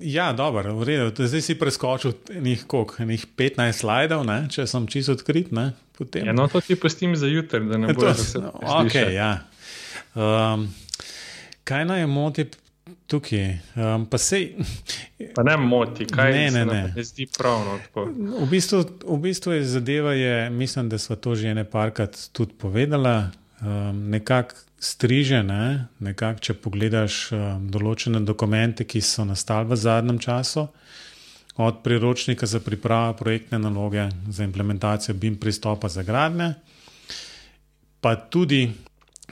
ja, 0.00 0.32
dobro, 0.32 0.74
v 0.78 0.84
redu. 0.84 1.26
Zdaj 1.26 1.42
si 1.42 1.58
preskočil 1.58 2.14
nekaj, 2.30 2.66
koliko, 2.66 3.04
nekaj 3.04 3.30
15 3.36 3.80
slajdov, 3.82 4.24
ne, 4.26 4.38
če 4.50 4.66
sem 4.70 4.86
čisto 4.86 5.16
odkrit. 5.18 5.52
Ne, 5.52 5.72
ja, 6.14 6.32
no, 6.32 6.48
to 6.48 6.60
ti 6.60 6.76
pustim 6.76 7.16
za 7.16 7.26
jutri, 7.26 7.64
da 7.68 7.80
ne 7.80 7.92
bo 7.96 8.06
vse. 8.06 8.40
No, 8.44 8.54
okay, 8.80 9.12
ja. 9.16 9.32
um, 10.14 10.68
kaj 11.64 11.84
naj 11.90 12.06
moti 12.06 12.46
tukaj. 13.06 13.58
Um, 13.74 14.06
pa, 14.06 14.18
sej, 14.18 14.54
pa 15.34 15.42
ne 15.42 15.56
moti, 15.56 16.06
kaj 16.06 16.32
ne, 16.32 16.50
ne, 16.50 16.64
ne. 16.66 16.82
ne 16.96 17.04
zdi 17.04 17.26
pravno. 17.38 17.78
V 17.94 18.46
bistvu, 18.50 18.82
v 19.06 19.18
bistvu 19.22 19.52
je 19.52 19.64
zadeva, 19.64 20.14
je, 20.14 20.50
mislim, 20.50 20.88
da 20.88 20.98
smo 20.98 21.16
to 21.16 21.34
že 21.34 21.50
ene 21.50 21.64
parkrat 21.64 22.28
tudi 22.32 22.54
povedala. 22.58 23.30
Um, 23.60 24.10
nekako 24.10 24.54
striže, 24.78 25.40
ne? 25.42 25.88
nekak, 25.98 26.40
če 26.44 26.54
pogledaš 26.60 27.32
um, 27.32 27.70
določene 27.72 28.20
dokumente, 28.20 28.84
ki 28.84 29.00
so 29.00 29.24
nastali 29.24 29.70
v 29.70 29.78
zadnjem 29.80 30.18
času, 30.20 30.66
od 31.56 31.80
priročnika 31.80 32.46
za 32.46 32.60
pripravo 32.60 33.14
projektne 33.16 33.58
naloge 33.58 34.04
za 34.28 34.44
implementacijo 34.44 35.14
BIM 35.16 35.38
pristopa 35.40 35.88
za 35.88 36.04
gradnje, 36.04 36.52
pa 38.04 38.12
tudi 38.28 38.68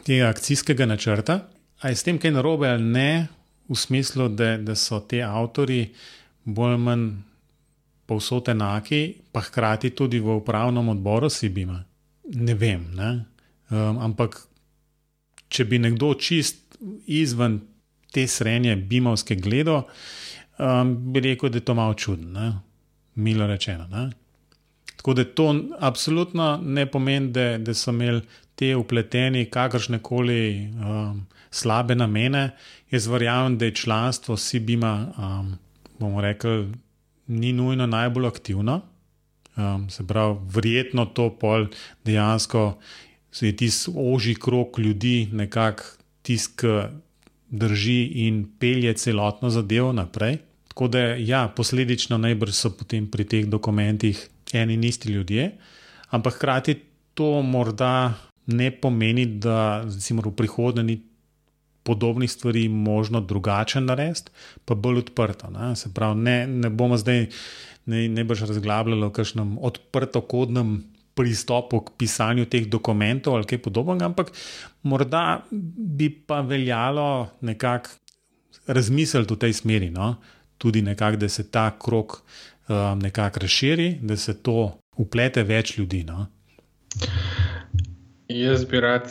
tega 0.07 0.33
akcijskega 0.33 0.89
načrta. 0.89 1.43
A 1.85 1.93
je 1.93 2.01
s 2.01 2.07
tem 2.07 2.17
kaj 2.17 2.33
narobe 2.33 2.65
ali 2.65 2.83
ne, 2.83 3.11
v 3.69 3.77
smislu, 3.77 4.29
da, 4.29 4.57
da 4.59 4.75
so 4.75 5.01
ti 5.01 5.23
avtori 5.23 5.87
bolj 6.45 6.75
ali 6.75 6.83
manj 6.83 7.07
povsod 8.07 8.49
enaki, 8.53 9.15
pa 9.33 9.41
hkrati 9.41 9.95
tudi 9.97 10.21
v 10.21 10.37
upravnem 10.37 10.89
odboru 10.93 11.31
Sibima. 11.31 11.79
Ne 12.35 12.55
vem. 12.55 12.91
Ne? 12.97 13.11
Um, 13.73 13.99
ampak, 14.05 14.37
če 15.49 15.65
bi 15.65 15.81
nekdo 15.81 16.13
čist 16.21 16.77
izven 17.07 17.61
te 18.13 18.27
srednje 18.29 18.77
bimovske 18.77 19.37
gledo, 19.41 19.83
um, 20.59 20.93
bi 21.13 21.25
rekel, 21.25 21.49
da 21.51 21.63
je 21.63 21.65
to 21.65 21.75
malo 21.75 21.95
čudno, 21.95 22.51
milo 23.15 23.47
rečeno. 23.49 23.89
Ne? 23.89 24.11
Tako 24.97 25.15
da 25.15 25.25
to 25.25 25.49
absolutno 25.81 26.59
ne 26.63 26.87
pomeni, 26.87 27.33
da, 27.33 27.59
da 27.59 27.75
so 27.75 27.93
imeli 27.93 28.21
te 28.55 28.75
upleteni 28.77 29.49
kakršne 29.51 29.99
koli 30.03 30.69
um, 30.69 31.25
slabe 31.55 31.95
namene. 31.95 32.51
Jaz 32.91 33.07
verjamem, 33.07 33.59
da 33.59 33.65
je 33.65 33.75
članstvo 33.75 34.37
Sibima, 34.37 35.13
um, 35.19 35.55
bomo 35.99 36.21
rekli, 36.21 36.73
ni 37.27 37.53
nujno 37.53 37.87
najbolj 37.87 38.27
aktivno. 38.27 38.81
Um, 39.57 39.91
se 39.91 40.07
pravi, 40.07 40.39
verjetno 40.51 41.07
to 41.07 41.31
pol 41.39 41.67
dejansko 42.05 42.75
je 43.41 43.57
tisti 43.57 43.91
oži 43.97 44.35
krok 44.35 44.79
ljudi, 44.79 45.29
nekako 45.33 45.83
tisk 46.23 46.63
drži 47.51 48.05
in 48.27 48.45
pelje 48.59 48.95
celotno 48.95 49.51
zadevo 49.51 49.93
naprej. 49.93 50.39
Tako 50.69 50.89
da, 50.89 50.99
ja, 50.99 51.49
posledično 51.57 52.19
najbrž 52.19 52.53
so 52.53 52.71
potem 52.71 53.07
pri 53.11 53.25
teh 53.25 53.47
dokumentih 53.47 54.29
eni 54.53 54.75
in 54.75 54.85
isti 54.85 55.13
ljudje, 55.13 55.53
ampak 56.11 56.35
hkrati 56.35 56.75
to 57.15 57.43
morda 57.43 58.15
ne 58.47 58.71
pomeni, 58.71 59.27
da 59.27 59.83
recimo, 59.85 60.23
v 60.23 60.35
prihodnje 60.37 60.83
ni 60.83 61.01
podobnih 61.85 62.33
stvari 62.33 62.69
možno 62.69 63.21
drugače 63.21 63.81
narediti, 63.81 64.33
pa 64.65 64.75
bolj 64.75 64.99
odprto. 65.05 65.51
Ne? 65.51 65.77
Se 65.77 65.93
pravi, 65.95 66.21
ne, 66.21 66.47
ne 66.47 66.71
bomo 66.71 66.97
zdaj 66.97 67.27
ne, 67.87 68.09
ne 68.09 68.25
boš 68.25 68.41
razglabljali 68.49 69.05
o 69.05 69.13
kakšnem 69.13 69.59
odprto-kodnem 69.59 70.79
pristopu 71.15 71.81
k 71.81 71.93
pisanju 71.99 72.47
teh 72.51 72.67
dokumentov 72.67 73.37
ali 73.37 73.47
kaj 73.47 73.63
podobnega, 73.63 74.09
ampak 74.11 74.33
morda 74.83 75.45
bi 75.51 76.11
pa 76.11 76.41
veljalo 76.41 77.29
nekako 77.41 77.91
razmisliti 78.67 79.35
v 79.35 79.39
tej 79.39 79.53
smeri, 79.53 79.91
no? 79.91 80.17
tudi 80.59 80.83
nekako, 80.83 81.17
da 81.17 81.29
se 81.29 81.51
ta 81.51 81.71
krok 81.79 82.23
um, 82.69 82.99
nekako 82.99 83.41
razširi, 83.41 83.99
da 84.03 84.17
se 84.17 84.35
to 84.43 84.79
uplete 84.97 85.43
več 85.43 85.79
ljudi. 85.79 86.05
No? 86.05 86.27
Jaz 88.29 88.65
bi 88.65 88.81
rad 88.81 89.11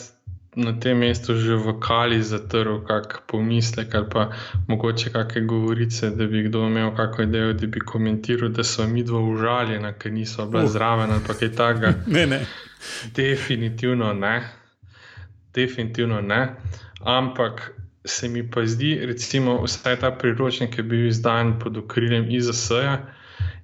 na 0.56 0.74
tem 0.80 0.98
mestu 0.98 1.36
že 1.36 1.56
v 1.56 1.80
kali 1.80 2.24
zatrl 2.24 2.86
kak 2.88 3.26
pomislek 3.28 3.96
ali 3.96 4.10
pa 4.10 4.32
mogoče 4.68 5.10
kakšne 5.10 5.42
govorice, 5.42 6.10
da 6.10 6.28
bi 6.28 6.44
kdo 6.44 6.68
imel 6.68 6.96
kakšno 6.96 7.24
idejo, 7.24 7.54
da 7.54 7.68
bi 7.68 7.80
komentiral, 7.80 8.50
da 8.50 8.64
so 8.64 8.88
mi 8.88 9.04
dva 9.04 9.20
užaljena, 9.20 9.94
ker 9.94 10.12
niso 10.12 10.46
bile 10.46 10.64
uh. 10.64 10.70
zraven 10.70 11.12
ali 11.12 11.22
pa 11.28 11.34
kaj 11.34 11.56
takega. 11.56 11.94
ne, 12.16 12.26
ne. 12.26 12.46
Definitivno 13.16 14.14
ne. 14.14 14.44
Definitivno 15.54 16.22
ne. 16.22 16.56
Ampak 17.02 17.72
se 18.06 18.28
mi 18.28 18.44
pa 18.52 18.66
zdi, 18.66 19.00
recimo, 19.06 19.64
vsaj 19.64 20.00
ta 20.00 20.12
priročnik 20.12 20.78
je 20.78 20.84
bil 20.84 21.08
izdan 21.08 21.60
pod 21.60 21.78
okriljem 21.78 22.28
IZS-ja 22.30 22.98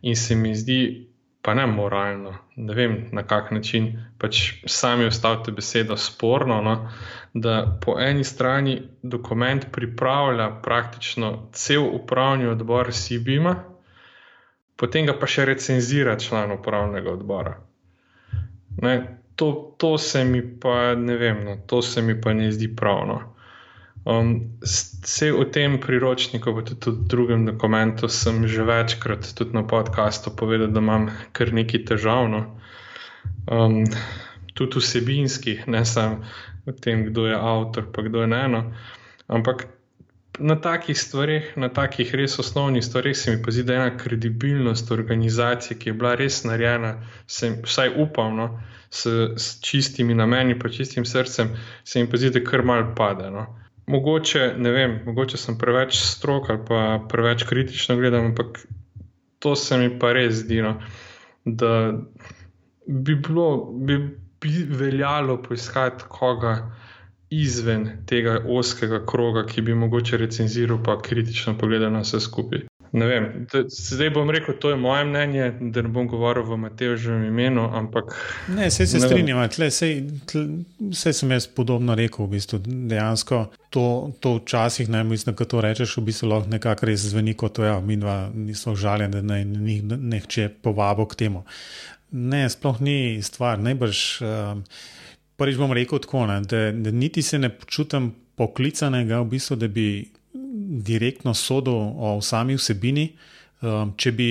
in 0.01 0.15
se 0.15 0.35
mi 0.35 0.55
zdi 0.55 1.08
pa 1.41 1.53
ne 1.53 1.65
moralno, 1.67 2.33
ne 2.55 2.73
vem 2.75 2.95
na 3.11 3.23
kak 3.23 3.51
način, 3.51 3.93
pač 4.17 4.41
sami 4.65 5.05
ostavite 5.05 5.51
besedo 5.51 5.97
sporno, 5.97 6.61
no, 6.61 6.75
da 7.33 7.79
po 7.85 7.95
eni 7.99 8.23
strani 8.23 8.81
dokument 9.01 9.65
pripravlja 9.71 10.49
praktično 10.63 11.49
cel 11.53 11.85
upravni 11.95 12.47
odbor 12.47 12.93
Sibima, 12.93 13.55
potem 14.75 15.07
ga 15.07 15.15
pa 15.19 15.27
še 15.27 15.45
recenzira 15.45 16.17
član 16.19 16.51
upravnega 16.51 17.11
odbora. 17.11 17.55
Ne, 18.81 18.95
to, 19.35 19.75
to 19.77 19.97
se 19.97 20.23
mi 20.25 20.43
pa 20.59 20.95
ne 20.95 21.15
vem, 21.17 21.43
no, 21.45 21.57
to 21.67 21.81
se 21.81 22.01
mi 22.01 22.21
pa 22.21 22.33
ne 22.33 22.51
zdi 22.51 22.67
pravno. 22.75 23.21
Um, 24.05 24.55
vse 24.63 25.31
v 25.31 25.43
tem 25.51 25.75
priročniku, 25.75 26.55
pa 26.55 26.63
tudi 26.63 26.95
v 26.95 27.07
drugem 27.07 27.43
dokumentu, 27.45 28.07
sem 28.07 28.47
že 28.47 28.63
večkrat 28.63 29.27
tudi 29.35 29.51
na 29.51 29.67
podkastu 29.67 30.31
povedal, 30.31 30.71
da 30.71 30.79
imam 30.79 31.11
kar 31.35 31.51
nekaj 31.51 31.83
težav. 31.83 32.31
No. 32.31 32.55
Um, 33.51 33.83
tudi 34.55 34.79
vsebinski, 34.79 35.67
ne 35.67 35.83
samo 35.83 36.23
v 36.63 36.71
tem, 36.79 37.11
kdo 37.11 37.27
je 37.27 37.35
avtor, 37.35 37.91
pa 37.91 38.01
kdo 38.01 38.23
je 38.23 38.27
ne 38.27 38.39
eno. 38.39 38.61
Ampak 39.27 39.67
na 40.39 40.55
takih 40.55 40.95
stvarih, 40.95 41.59
na 41.59 41.67
takih 41.67 42.07
res 42.15 42.39
osnovnih 42.39 42.83
stvarih, 42.83 43.17
se 43.17 43.35
mi 43.35 43.43
pa 43.43 43.51
zdi, 43.51 43.67
da 43.67 43.73
je 43.73 43.79
ena 43.83 43.97
kredibilnost 43.97 44.91
organizacije, 44.91 45.75
ki 45.75 45.89
je 45.91 45.93
bila 45.93 46.15
res 46.15 46.43
narejena, 46.47 47.03
se, 47.27 47.51
vsaj 47.67 47.99
upam, 47.99 48.35
no, 48.35 48.47
s, 48.89 49.05
s 49.35 49.59
čistimi 49.59 50.15
nameni, 50.15 50.55
pa 50.59 50.71
čistim 50.71 51.05
srcem, 51.05 51.51
se 51.83 51.99
mi 51.99 52.07
pa 52.07 52.17
zdi, 52.17 52.31
da 52.31 52.43
kar 52.47 52.63
mal 52.63 52.95
pade. 52.95 53.27
No 53.27 53.59
mogoče, 53.89 54.53
ne 54.57 54.71
vem, 54.71 54.99
mogoče 55.05 55.37
sem 55.37 55.57
preveč 55.57 55.97
strok 55.97 56.49
ali 56.49 56.61
pa 56.67 56.81
preveč 57.09 57.43
kritično 57.49 57.97
gledam, 57.97 58.31
ampak 58.31 58.61
to 59.39 59.55
se 59.55 59.77
mi 59.77 59.89
pa 59.99 60.13
res 60.13 60.43
zdi, 60.43 60.61
no, 60.61 60.75
da 61.45 61.93
bi 62.85 63.15
bilo, 63.15 63.47
bi, 63.73 63.97
bi 64.41 64.63
veljalo 64.69 65.39
poiskati 65.43 66.03
koga 66.09 66.55
izven 67.29 67.87
tega 68.09 68.39
oskega 68.47 69.03
kroga, 69.05 69.45
ki 69.45 69.61
bi 69.61 69.75
mogoče 69.77 70.17
recenziral, 70.17 70.81
pa 70.83 70.97
kritično 71.01 71.57
pogledal 71.57 71.93
na 71.93 72.01
vse 72.05 72.19
skupaj. 72.19 72.65
Ne 72.91 73.05
vem, 73.05 73.25
zdaj 73.69 74.09
bom 74.09 74.29
rekel, 74.29 74.55
to 74.57 74.69
je 74.69 74.75
moje 74.75 75.05
mnenje, 75.05 75.51
da 75.59 75.81
ne 75.85 75.91
bom 75.93 76.07
govoril 76.09 76.43
v 76.43 76.57
Mateožem 76.57 77.25
imenu. 77.27 77.67
Ampak, 77.73 78.15
ne, 78.47 78.71
se 78.71 78.83
ne 78.83 78.99
strinjam, 79.05 79.41
vse 80.89 81.13
sem 81.13 81.31
jaz 81.31 81.47
podobno 81.47 81.95
rekel. 81.95 82.25
V 82.25 82.33
bistvu, 82.33 82.59
dejansko 82.65 83.43
to, 83.69 84.11
to 84.19 84.35
včasih, 84.39 84.89
ne 84.89 85.03
mislim, 85.03 85.35
da 85.35 85.45
to 85.45 85.61
rečeš, 85.61 85.97
v 85.97 86.05
bistvu 86.09 86.29
lahko 86.29 86.49
nekako 86.49 86.89
res 86.89 87.05
zveni 87.11 87.33
kot 87.37 87.59
to, 87.59 87.67
ja, 87.67 87.79
mi 87.79 87.97
dva 87.97 88.29
nismo 88.33 88.75
žaljeni, 88.75 89.13
da 89.13 89.21
naj 89.21 89.45
njih 89.45 89.83
nehče 89.83 90.49
povabo 90.61 91.05
k 91.05 91.15
temu. 91.15 91.43
Ne, 92.11 92.47
sploh 92.49 92.81
ni 92.81 93.19
stvar. 93.21 93.59
Najbrž, 93.61 94.05
um, 94.25 94.63
prvič 95.37 95.61
bom 95.61 95.73
rekel 95.77 96.01
tako, 96.01 96.25
ne, 96.25 96.41
da, 96.41 96.71
da 96.73 96.91
niti 96.91 97.21
se 97.21 97.37
ne 97.39 97.53
počutim 97.53 98.15
poklicanega, 98.39 99.21
v 99.21 99.35
bistvu, 99.35 99.59
da 99.61 99.67
bi 99.67 99.89
direktno 100.69 101.33
sodel 101.33 101.73
o 101.97 102.19
sami 102.21 102.57
vsebini. 102.57 103.09
Um, 103.59 103.89
če 103.99 104.13
bi 104.15 104.27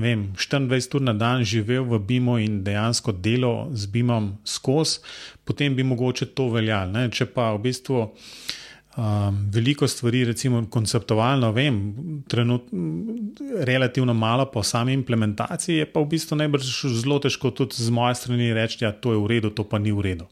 vem, 0.00 0.30
24 0.40 0.96
ur 0.96 1.02
na 1.04 1.12
dan 1.12 1.42
živel 1.44 1.84
v 1.84 1.98
BIM-u 2.00 2.38
in 2.40 2.62
dejansko 2.64 3.12
delo 3.12 3.68
z 3.76 3.90
BIM-om 3.92 4.30
skozi, 4.40 5.02
potem 5.44 5.76
bi 5.76 5.84
mogoče 5.84 6.30
to 6.32 6.48
veljalo. 6.54 7.02
Če 7.12 7.26
pa 7.28 7.50
v 7.58 7.60
bistvu 7.66 8.00
um, 8.00 9.42
veliko 9.52 9.84
stvari, 9.84 10.24
recimo 10.30 10.62
konceptualno, 10.72 11.52
vem, 11.52 11.76
trenutno 12.24 13.60
relativno 13.68 14.16
malo 14.16 14.48
po 14.48 14.64
sami 14.64 14.96
implementaciji, 14.96 15.82
je 15.82 15.92
pa 15.92 16.00
v 16.00 16.14
bistvu 16.16 16.40
najbrž 16.40 16.74
zelo 17.02 17.20
težko 17.20 17.52
tudi 17.52 17.76
z 17.76 17.92
moje 17.92 18.16
strani 18.22 18.48
reči, 18.56 18.80
da 18.80 18.88
ja, 18.88 18.96
to 18.96 19.12
je 19.12 19.20
v 19.20 19.32
redu, 19.36 19.52
to 19.52 19.68
pa 19.68 19.76
ni 19.76 19.92
v 19.92 20.08
redu 20.08 20.30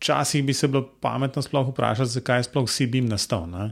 včasih 0.00 0.44
bi 0.44 0.54
se 0.54 0.68
bilo 0.68 0.88
pametno 1.00 1.42
sploh 1.42 1.68
vprašati, 1.68 2.10
zakaj 2.10 2.38
je 2.38 2.44
sploh 2.44 2.64
vsi 2.64 2.86
bim 2.86 3.08
nastal. 3.08 3.46
Ne? 3.50 3.70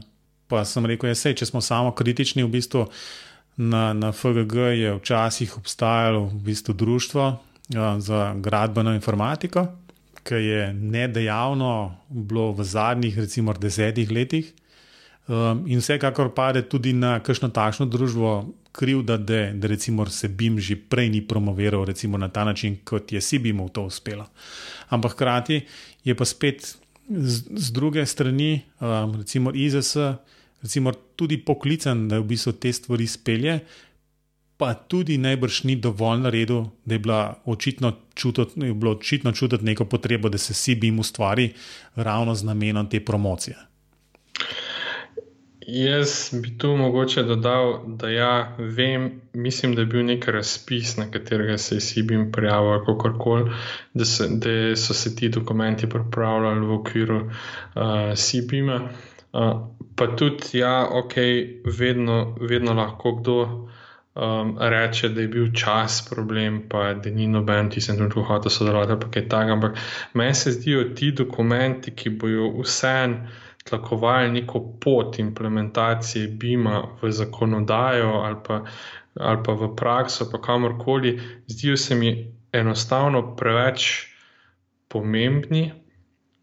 Pa 0.49 0.65
sem 0.65 0.85
rekel, 0.89 1.13
da 1.13 1.29
ja, 1.29 1.35
če 1.37 1.45
smo 1.45 1.61
samo 1.61 1.93
kritični, 1.93 2.43
v 2.43 2.49
bistvu 2.57 2.87
na, 3.61 3.93
na 3.93 4.09
FGG 4.11 4.55
je 4.79 4.95
včasih 4.97 5.57
obstajalo 5.57 6.25
v 6.31 6.39
bistvu 6.49 6.73
društvo 6.73 7.25
ja, 7.75 7.99
za 7.99 8.33
gradbeno 8.33 8.93
informatiko, 8.97 9.67
ki 10.23 10.35
je 10.35 10.73
nedejavno 10.73 11.95
bilo 12.09 12.51
v 12.57 12.63
zadnjih, 12.63 13.19
recimo, 13.19 13.53
desetih 13.53 14.11
letih. 14.11 14.53
Um, 15.29 15.61
in 15.69 15.77
vsekakor 15.77 16.31
pade 16.33 16.63
tudi 16.65 16.89
na 16.97 17.19
kakšno 17.21 17.51
takšno 17.53 17.85
družbo 17.85 18.49
kriv, 18.73 19.03
da, 19.05 19.17
de, 19.17 19.51
da 19.53 19.69
recimo 19.69 20.05
se 20.09 20.27
BIM 20.27 20.57
že 20.59 20.75
prej 20.75 21.09
ni 21.09 21.21
promoviral 21.21 21.85
na 22.17 22.29
ta 22.29 22.43
način, 22.43 22.79
kot 22.83 23.11
je 23.11 23.21
SIBIM 23.21 23.61
v 23.61 23.69
to 23.69 23.83
uspelo. 23.85 24.25
Ampak 24.89 25.13
hkrati 25.13 25.61
je 26.03 26.15
pa 26.15 26.25
spet 26.25 26.65
z, 27.09 27.43
z 27.53 27.71
druge 27.71 28.05
strani, 28.05 28.61
um, 28.81 29.21
recimo 29.21 29.51
IZS, 29.53 29.97
recimo 30.61 30.91
tudi 31.15 31.37
poklican, 31.37 32.07
da 32.07 32.19
v 32.19 32.23
bistvu 32.23 32.51
te 32.51 32.73
stvari 32.73 33.07
spelje, 33.07 33.59
pa 34.59 34.73
tudi 34.73 35.17
najbrž 35.17 35.63
ni 35.63 35.75
dovolj 35.79 36.19
naredil, 36.19 36.65
da 36.85 36.95
je, 36.95 37.01
očitno 37.45 37.93
čutiti, 38.15 38.59
je 38.59 38.73
bilo 38.73 38.91
očitno 38.91 39.31
čutiti 39.31 39.65
neko 39.65 39.85
potrebo, 39.85 40.29
da 40.29 40.37
se 40.37 40.53
SIBIM 40.53 40.99
ustvari 40.99 41.53
ravno 41.95 42.35
z 42.35 42.43
namenom 42.43 42.89
te 42.89 42.99
promocije. 43.05 43.55
Jaz 45.67 46.29
bi 46.33 46.57
tu 46.57 46.75
mogoče 46.75 47.23
dodal, 47.23 47.83
da 47.87 48.09
ja, 48.09 48.55
vem, 48.57 49.21
mislim, 49.33 49.75
da 49.75 49.81
je 49.81 49.85
bil 49.85 50.05
nek 50.05 50.27
razpis, 50.27 50.97
na 50.97 51.11
katerega 51.11 51.57
se 51.57 51.75
je 51.75 51.81
Sibim 51.81 52.31
prijavil, 52.31 52.85
kako 52.85 53.19
koli, 53.19 53.51
da, 53.93 54.03
da 54.29 54.75
so 54.75 54.93
se 54.93 55.15
ti 55.15 55.29
dokumenti 55.29 55.89
pripravljali 55.89 56.65
v 56.65 56.73
okviru 56.73 57.19
uh, 57.25 57.31
Sibima. 58.15 58.75
Uh, 58.75 59.08
pa 59.95 60.07
tudi, 60.17 60.59
ja, 60.59 60.87
ok, 60.91 61.13
vedno, 61.79 62.35
vedno 62.39 62.73
lahko 62.73 63.15
kdo 63.19 63.37
um, 64.15 64.55
reče, 64.59 65.09
da 65.09 65.21
je 65.21 65.27
bil 65.27 65.51
čas 65.53 66.09
problem, 66.09 66.63
pa 66.69 66.93
da 66.93 67.09
ni 67.09 67.27
noben, 67.27 67.69
ti 67.69 67.81
sem 67.81 67.97
tudi 67.97 68.25
hotel 68.25 68.51
sodelovati, 68.51 68.99
pa 69.01 69.11
kaj 69.11 69.27
takega. 69.29 69.53
Ampak 69.53 69.77
meni 70.13 70.35
se 70.35 70.51
zdijo 70.51 70.83
ti 70.95 71.11
dokumenti, 71.11 71.95
ki 71.95 72.09
bojo 72.09 72.49
vseeno 72.61 73.27
tlakovali 73.69 74.31
neko 74.31 74.59
pot 74.81 75.19
implementacije 75.19 76.27
BIM-a 76.27 76.81
v 77.01 77.11
zakonodajo 77.11 78.09
ali 78.09 78.35
pa, 78.47 78.63
ali 79.19 79.43
pa 79.45 79.53
v 79.53 79.75
prakso, 79.75 80.29
pa 80.31 80.41
kamorkoli, 80.41 81.19
zdijo 81.47 81.77
se 81.77 81.95
mi 81.95 82.33
enostavno 82.51 83.35
preveč 83.35 84.07
pomembni, 84.87 85.71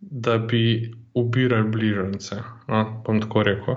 da 0.00 0.38
bi 0.38 0.92
ubirali 1.14 1.68
bližnjice. 1.68 2.55
No, 2.68 3.02
bom 3.06 3.20
tako 3.22 3.42
rekel. 3.46 3.76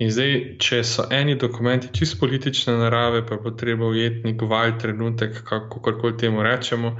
In 0.00 0.10
zdaj, 0.10 0.36
če 0.64 0.82
so 0.88 1.04
eni 1.12 1.34
dokumenti 1.36 1.90
čisto 1.92 2.16
politične 2.20 2.78
narave, 2.80 3.26
pa 3.28 3.36
bo 3.36 3.52
treba 3.52 3.90
ujeti 3.92 4.36
val 4.48 4.78
trenutek, 4.80 5.42
kako 5.44 5.82
koli 6.00 6.16
temu 6.16 6.42
rečemo, 6.42 6.96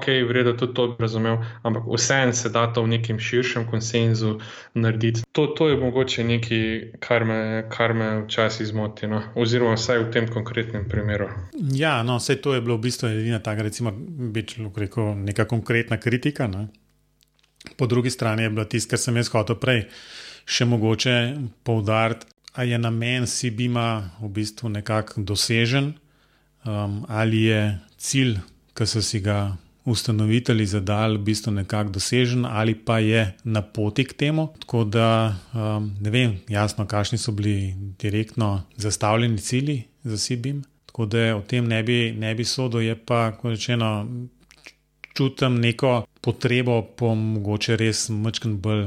ok, 0.00 0.06
vredno 0.28 0.52
tudi 0.52 0.74
to 0.74 0.88
bi 0.88 0.94
razumel, 0.98 1.36
ampak 1.62 1.82
vseeno 1.96 2.32
se 2.32 2.48
da 2.48 2.72
to 2.72 2.82
v 2.82 2.88
nekem 2.88 3.18
širšem 3.18 3.66
konsenzu 3.70 4.38
narediti. 4.74 5.22
To, 5.32 5.46
to 5.46 5.68
je 5.68 5.76
mogoče 5.76 6.24
nekaj, 6.24 6.92
kar 7.00 7.24
me, 7.24 7.68
kar 7.68 7.94
me 7.94 8.24
včasih 8.24 8.66
zmoti, 8.66 9.06
no? 9.06 9.22
oziroma 9.34 9.74
vsaj 9.74 9.98
v 9.98 10.10
tem 10.12 10.28
konkretnem 10.28 10.88
primeru. 10.88 11.28
Ja, 11.74 12.02
no, 12.02 12.16
vse 12.16 12.40
to 12.40 12.54
je 12.54 12.60
bilo 12.60 12.76
v 12.76 12.88
bistvu 12.88 13.08
edina 13.08 13.38
taka, 13.38 13.62
recimo, 13.62 13.92
rekel, 14.76 15.14
neka 15.14 15.44
konkretna 15.44 16.00
kritika. 16.00 16.46
Ne? 16.46 16.68
Po 17.76 17.86
drugi 17.86 18.10
strani 18.10 18.42
je 18.42 18.50
bilo 18.50 18.64
tisto, 18.64 18.90
kar 18.90 18.98
sem 18.98 19.16
jaz 19.16 19.28
hotel 19.28 19.60
prej, 19.60 19.84
še 20.46 20.64
mogoče 20.64 21.16
poudariti, 21.64 22.26
ali 22.54 22.70
je 22.70 22.78
namen 22.78 23.26
Sibima 23.26 24.10
v 24.20 24.28
bistvu 24.28 24.68
nekako 24.68 25.22
dosežen, 25.22 25.92
um, 26.64 27.04
ali 27.08 27.44
je 27.48 27.78
cilj, 27.98 28.38
ki 28.76 28.86
so 28.86 29.02
si 29.02 29.20
ga 29.20 29.56
ustanovitelji 29.84 30.66
zadali, 30.66 31.18
v 31.18 31.26
bistvu 31.26 31.52
nekako 31.52 31.96
dosežen, 31.98 32.44
ali 32.46 32.74
pa 32.74 32.98
je 32.98 33.24
na 33.44 33.62
poti 33.62 34.04
k 34.04 34.12
temu. 34.12 34.48
Tako 34.60 34.84
da 34.84 35.08
um, 35.54 35.90
ne 36.00 36.10
vem, 36.10 36.36
jasno, 36.48 36.86
kakšni 36.86 37.18
so 37.18 37.32
bili 37.32 37.74
direktno 37.98 38.62
zastavljeni 38.76 39.38
cilji 39.38 39.82
za 40.04 40.18
SIBIM. 40.18 40.62
Tako 40.86 41.06
da 41.06 41.36
o 41.36 41.40
tem 41.40 41.66
ne 41.66 41.82
bi, 41.82 42.12
ne 42.18 42.34
bi 42.34 42.44
sodel, 42.44 42.82
je 42.82 42.96
pa, 42.96 43.32
kot 43.32 43.56
rečeno, 43.56 44.06
čutim 45.14 45.60
neko 45.60 46.04
potrebo 46.20 46.82
po 46.82 47.14
mogoče 47.14 47.76
res 47.76 48.08
mečken 48.08 48.58
bolj 48.60 48.86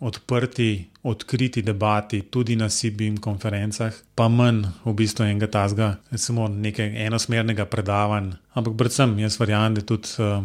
odprti, 0.00 0.90
odkriti 1.02 1.62
debati, 1.62 2.22
tudi 2.22 2.56
na 2.56 2.68
SIBIM 2.70 3.16
konferencah, 3.18 3.94
pa 4.14 4.28
manj 4.28 4.62
v 4.84 4.94
bistvu 4.94 5.26
enega 5.26 5.48
tazga, 5.50 5.96
samo 6.14 6.48
nekaj 6.48 6.94
enosmernega 7.06 7.66
predavanja. 7.66 8.38
Ampak 8.54 8.76
predvsem 8.78 9.16
jaz 9.18 9.38
verjamem, 9.40 9.74
da 9.74 9.82
tudi 9.82 10.14
uh, 10.22 10.44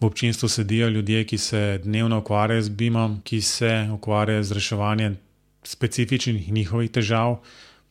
v 0.00 0.06
občinstvu 0.06 0.48
sedijo 0.48 0.88
ljudje, 0.88 1.24
ki 1.24 1.38
se 1.38 1.62
dnevno 1.84 2.18
ukvarjajo 2.22 2.62
z 2.62 2.68
BIM-om, 2.68 3.20
ki 3.24 3.40
se 3.40 3.88
ukvarjajo 3.92 4.42
z 4.42 4.52
reševanjem 4.52 5.16
specifičnih 5.64 6.52
njihovih 6.52 6.90
težav. 6.90 7.40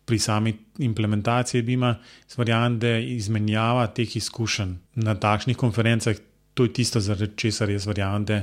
Pri 0.05 0.19
sami 0.19 0.51
implementaciji 0.83 1.61
BIM-a, 1.61 1.95
verjamem, 2.37 2.79
da 2.79 2.97
izmenjava 2.99 3.87
teh 3.87 4.15
izkušenj 4.19 4.73
na 4.95 5.15
takšnih 5.15 5.57
konferencah, 5.57 6.15
to 6.53 6.67
je 6.67 6.73
tisto, 6.73 6.99
zaradi 6.99 7.31
česar 7.39 7.69
jaz 7.71 7.87
verjamem, 7.87 8.25
da 8.25 8.41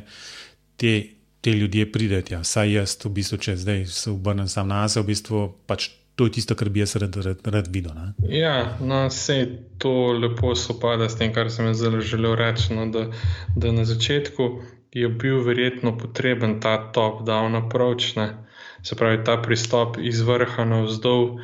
te 0.77 1.20
te 1.41 1.53
ljudje 1.53 1.93
prideti. 1.93 2.35
Ja. 2.35 2.45
Saj 2.45 2.73
jaz, 2.73 2.97
v 3.05 3.13
bistvu, 3.17 3.39
če 3.39 3.57
zdaj 3.57 3.87
se 3.87 4.11
obrnem 4.11 4.49
sam 4.49 4.69
na 4.69 4.85
sebe, 4.89 5.05
v 5.05 5.13
bistvu 5.15 5.47
pač 5.67 5.91
to 6.21 6.27
je 6.29 6.35
tisto, 6.37 6.55
kar 6.55 6.69
bi 6.69 6.83
jaz 6.83 6.99
rad, 7.01 7.17
rad, 7.17 7.47
rad 7.49 7.69
videl. 7.73 7.95
Ne? 7.97 8.11
Ja, 8.29 8.77
no, 8.81 9.07
vse 9.09 9.39
to 9.81 10.13
lepo 10.13 10.53
sopada 10.53 11.09
s 11.09 11.17
tem, 11.17 11.33
kar 11.33 11.49
sem 11.49 11.71
zelo 11.75 12.03
želel 12.05 12.37
reči. 12.37 12.75
No, 12.77 12.85
da, 12.93 13.07
da 13.57 13.73
na 13.73 13.87
začetku 13.89 14.51
je 14.93 15.09
bil 15.09 15.41
verjetno 15.47 15.95
potreben 15.97 16.59
ta 16.61 16.77
top-down 16.93 17.57
approach, 17.57 18.17
ne? 18.21 18.35
se 18.83 18.97
pravi 18.97 19.25
ta 19.25 19.37
pristop 19.43 19.99
iz 20.01 20.21
vrha 20.25 20.65
na 20.65 20.83
vzdolj 20.83 21.41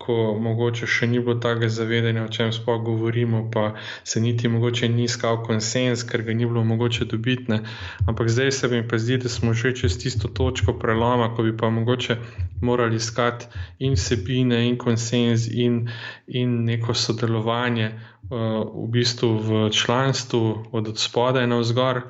ko 0.00 0.14
mogoče 0.40 0.86
še 0.88 1.06
ni 1.12 1.20
bilo 1.20 1.36
tega 1.44 1.68
zavedanja, 1.68 2.24
o 2.24 2.32
čem 2.32 2.52
sploh 2.56 2.78
govorimo, 2.84 3.42
pa 3.52 3.64
se 4.04 4.22
niti 4.24 4.48
mogoče 4.48 4.88
ni 4.88 5.04
iskal 5.04 5.42
konsens, 5.44 6.04
ker 6.08 6.24
ga 6.24 6.36
ni 6.36 6.48
bilo 6.48 6.62
mogoče 6.64 7.04
dobiti. 7.10 7.50
Ne. 7.52 7.58
Ampak 8.08 8.32
zdaj 8.32 8.52
se 8.56 8.70
mi 8.72 8.80
pa 8.88 8.98
zdi, 8.98 9.18
da 9.20 9.28
smo 9.28 9.52
že 9.52 9.74
čez 9.76 9.98
tisto 10.00 10.30
točko 10.40 10.78
preloma, 10.80 11.28
ko 11.36 11.44
bi 11.44 11.52
pa 11.56 11.68
mogoče 11.70 12.16
morali 12.64 12.96
iskati 12.96 13.50
in 13.78 13.98
vsebine, 13.98 14.62
in 14.70 14.80
konsens, 14.80 15.46
in, 15.52 15.82
in 16.26 16.56
neko 16.64 16.96
sodelovanje 16.96 17.92
uh, 17.92 18.64
v 18.72 18.88
bistvu 18.96 19.34
v 19.36 19.62
članstvu 19.70 20.42
od 20.72 20.92
spodaj 20.96 21.46
na 21.46 21.60
vzgor. 21.60 22.02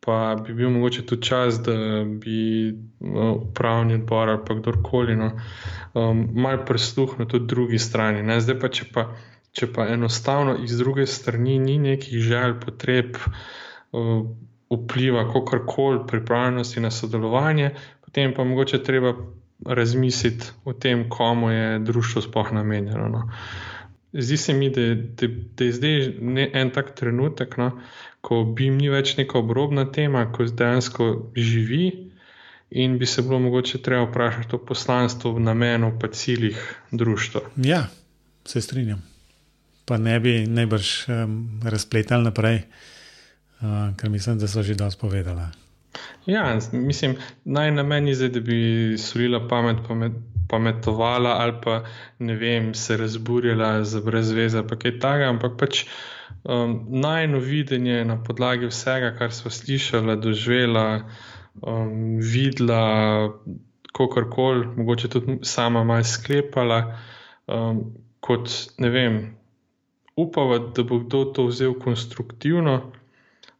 Pa 0.00 0.36
bi 0.46 0.54
bil 0.54 0.70
mogoče 0.70 1.06
tudi 1.06 1.22
čas, 1.22 1.60
da 1.62 2.04
bi 2.04 2.72
no, 3.00 3.32
upravni 3.34 3.94
odbor 3.94 4.28
ali 4.28 4.42
pa 4.46 4.54
kdorkoli 4.54 5.16
no, 5.16 5.30
um, 5.94 6.28
malo 6.34 6.64
prisluhnil 6.66 7.28
tudi 7.28 7.46
drugi 7.46 7.78
strani. 7.78 8.22
Ne? 8.22 8.40
Zdaj 8.40 8.58
pa 8.60 8.68
če, 8.68 8.88
pa, 8.94 9.06
če 9.52 9.70
pa 9.72 9.88
enostavno 9.90 10.56
iz 10.62 10.78
druge 10.78 11.06
strani 11.06 11.58
ni 11.58 11.78
nekih 11.78 12.20
želj, 12.22 12.58
potreb, 12.64 13.16
uh, 13.16 14.26
vpliva, 14.70 15.26
kakorkoli 15.32 16.06
pripravljenosti 16.06 16.80
na 16.80 16.90
sodelovanje, 16.90 17.70
potem 18.04 18.34
pa 18.34 18.44
mogoče 18.44 18.82
treba 18.82 19.14
razmisliti 19.66 20.44
o 20.64 20.72
tem, 20.72 21.08
komu 21.10 21.50
je 21.50 21.78
društvo 21.78 22.22
sploh 22.22 22.52
namenjeno. 22.52 23.08
No. 23.08 23.30
Zdi 24.18 24.36
se 24.36 24.54
mi, 24.54 24.70
da, 24.70 24.94
da, 24.94 25.28
da 25.56 25.64
je 25.64 25.72
zdaj 25.72 25.96
ne, 26.20 26.50
en 26.54 26.70
tak 26.72 26.94
trenutek, 26.96 27.56
no, 27.60 27.70
ko 28.24 28.42
bi 28.56 28.70
ni 28.72 28.88
več 28.90 29.16
neka 29.18 29.38
obrobna 29.38 29.84
tema, 29.92 30.24
ko 30.32 30.46
dejansko 30.48 31.08
živi 31.36 31.90
in 32.70 32.96
bi 32.98 33.06
se 33.06 33.22
bilo 33.22 33.38
mogoče 33.38 33.78
treba 33.82 34.08
vprašati 34.08 34.56
o 34.56 34.58
poslanstvu, 34.58 35.38
namenu, 35.40 35.92
pa 36.00 36.08
ciljih 36.08 36.58
društva. 36.90 37.40
Ja, 37.56 37.86
se 38.44 38.60
strinjam. 38.60 39.02
Pa 39.84 39.98
ne 39.98 40.20
bi 40.20 40.46
najbrž 40.46 40.88
um, 41.08 41.60
razpletali 41.64 42.24
naprej, 42.24 42.62
uh, 43.60 43.94
ker 43.96 44.10
mislim, 44.10 44.38
da 44.38 44.48
so 44.48 44.62
že 44.62 44.74
dosti 44.74 45.00
povedali. 45.00 45.46
Ja, 46.26 46.58
mislim, 46.72 47.16
naj 47.44 47.70
na 47.70 47.82
meni 47.82 48.10
je, 48.10 48.28
da 48.28 48.40
bi 48.40 48.96
solila 48.98 49.48
pamet, 49.48 49.76
pamet, 49.88 50.12
pametovala 50.48 51.36
ali 51.40 51.54
pa 51.64 51.84
ne 52.18 52.34
vem, 52.34 52.74
se 52.74 52.96
razburjala 52.96 53.84
za 53.84 54.00
brezveze, 54.00 54.62
pa 54.68 54.76
kaj 54.76 54.98
takega, 54.98 55.30
ampak 55.30 55.56
pač 55.58 55.84
um, 56.44 56.86
najno 56.88 57.38
videnje 57.38 58.04
na 58.04 58.18
podlagi 58.22 58.66
vsega, 58.66 59.14
kar 59.18 59.32
smo 59.32 59.50
slišali, 59.50 60.16
doživela, 60.20 61.04
um, 61.62 62.18
videla, 62.20 62.82
kako 63.92 64.26
koli, 64.30 64.66
mogoče 64.76 65.08
tudi 65.08 65.38
sama 65.42 65.84
malo 65.84 66.04
sklepala, 66.04 66.98
um, 67.46 67.82
kot 68.20 68.50
ne 68.78 68.90
vem, 68.90 69.18
upava, 70.16 70.58
da 70.58 70.82
bo 70.82 71.00
kdo 71.04 71.24
to 71.24 71.46
vzel 71.50 71.74
konstruktivno 71.80 72.80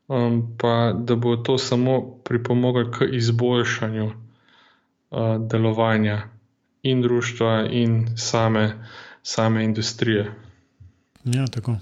um, 0.09 0.57
pa 0.59 0.93
da 0.93 1.17
bo 1.17 1.37
to 1.37 1.59
samo 1.59 2.19
pripomoglo 2.25 2.91
k 2.91 3.05
izboljšanju 3.13 4.07
uh, 4.07 5.47
delovanja 5.51 6.23
in 6.87 7.03
družstva, 7.05 7.67
in 7.71 8.17
same, 8.17 8.69
same 9.23 9.65
industrije. 9.65 10.29
Ja, 11.25 11.47
tako. 11.51 11.79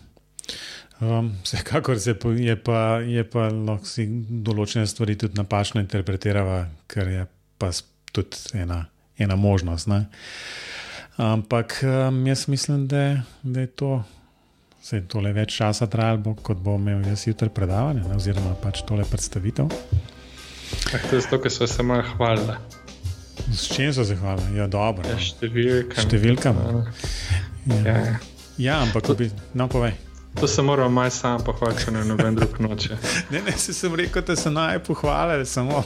Um, 1.01 1.33
vsekakor 1.45 2.01
se 2.01 2.15
po, 2.15 2.33
je 2.33 2.57
pa, 2.57 3.01
je 3.05 3.25
pa 3.29 3.49
lahko 3.53 3.89
si 3.89 4.07
določene 4.47 4.87
stvari 4.89 5.19
tudi 5.21 5.37
napačno 5.37 5.83
interpretirava, 5.83 6.65
ker 6.89 7.11
je 7.11 7.27
pa 7.59 7.73
tudi 8.15 8.61
ena, 8.63 8.85
ena 9.19 9.37
možnost. 9.37 9.91
Ne? 9.91 10.05
Ampak 11.21 11.81
um, 11.85 12.23
jaz 12.27 12.47
mislim, 12.49 12.87
da, 12.89 13.07
da 13.43 13.67
je 13.67 13.73
to 13.75 13.97
se 14.85 14.99
je 15.01 15.07
tole 15.09 15.33
več 15.33 15.57
časa 15.57 15.87
trajalo, 15.89 16.35
kot 16.45 16.61
bo 16.61 16.77
imel 16.77 17.07
jaz 17.09 17.23
jutri 17.25 17.49
predavanje, 17.49 18.03
ne, 18.05 18.19
oziroma 18.21 18.53
pač 18.61 18.83
tole 18.85 19.07
predstavitev. 19.09 19.73
Ah, 20.93 21.01
to 21.09 21.17
je 21.17 21.23
zato, 21.25 21.41
ker 21.41 21.53
so 21.53 21.69
se 21.71 21.87
malo 21.87 22.05
hvalili. 22.15 22.84
S 23.53 23.69
čim 23.75 23.95
so 23.95 24.05
se 24.05 24.17
hvalili? 24.17 24.57
Ja, 24.59 24.67
dobro. 24.67 25.09
Ja, 25.09 25.19
številkam. 25.21 26.05
Številkam. 26.07 26.59
Ja. 26.65 27.77
Ja, 27.85 27.97
ja. 27.97 28.19
ja, 28.59 28.81
ampak 28.83 29.07
to, 29.07 29.17
bi, 29.19 29.31
no, 29.55 29.69
povej. 29.69 29.95
To 30.41 30.49
se 30.49 30.63
mora 30.63 30.89
maj 30.89 31.11
sam 31.11 31.45
pohvaliti, 31.45 31.91
ne 31.95 32.05
noben 32.05 32.35
drug 32.35 32.59
noče. 32.61 32.97
ne, 33.33 33.43
ne, 33.47 33.57
si 33.57 33.75
sem 33.75 33.95
rekel, 33.95 34.23
da 34.27 34.37
se 34.37 34.51
naj 34.51 34.81
pohvali, 34.85 35.47
samo. 35.47 35.85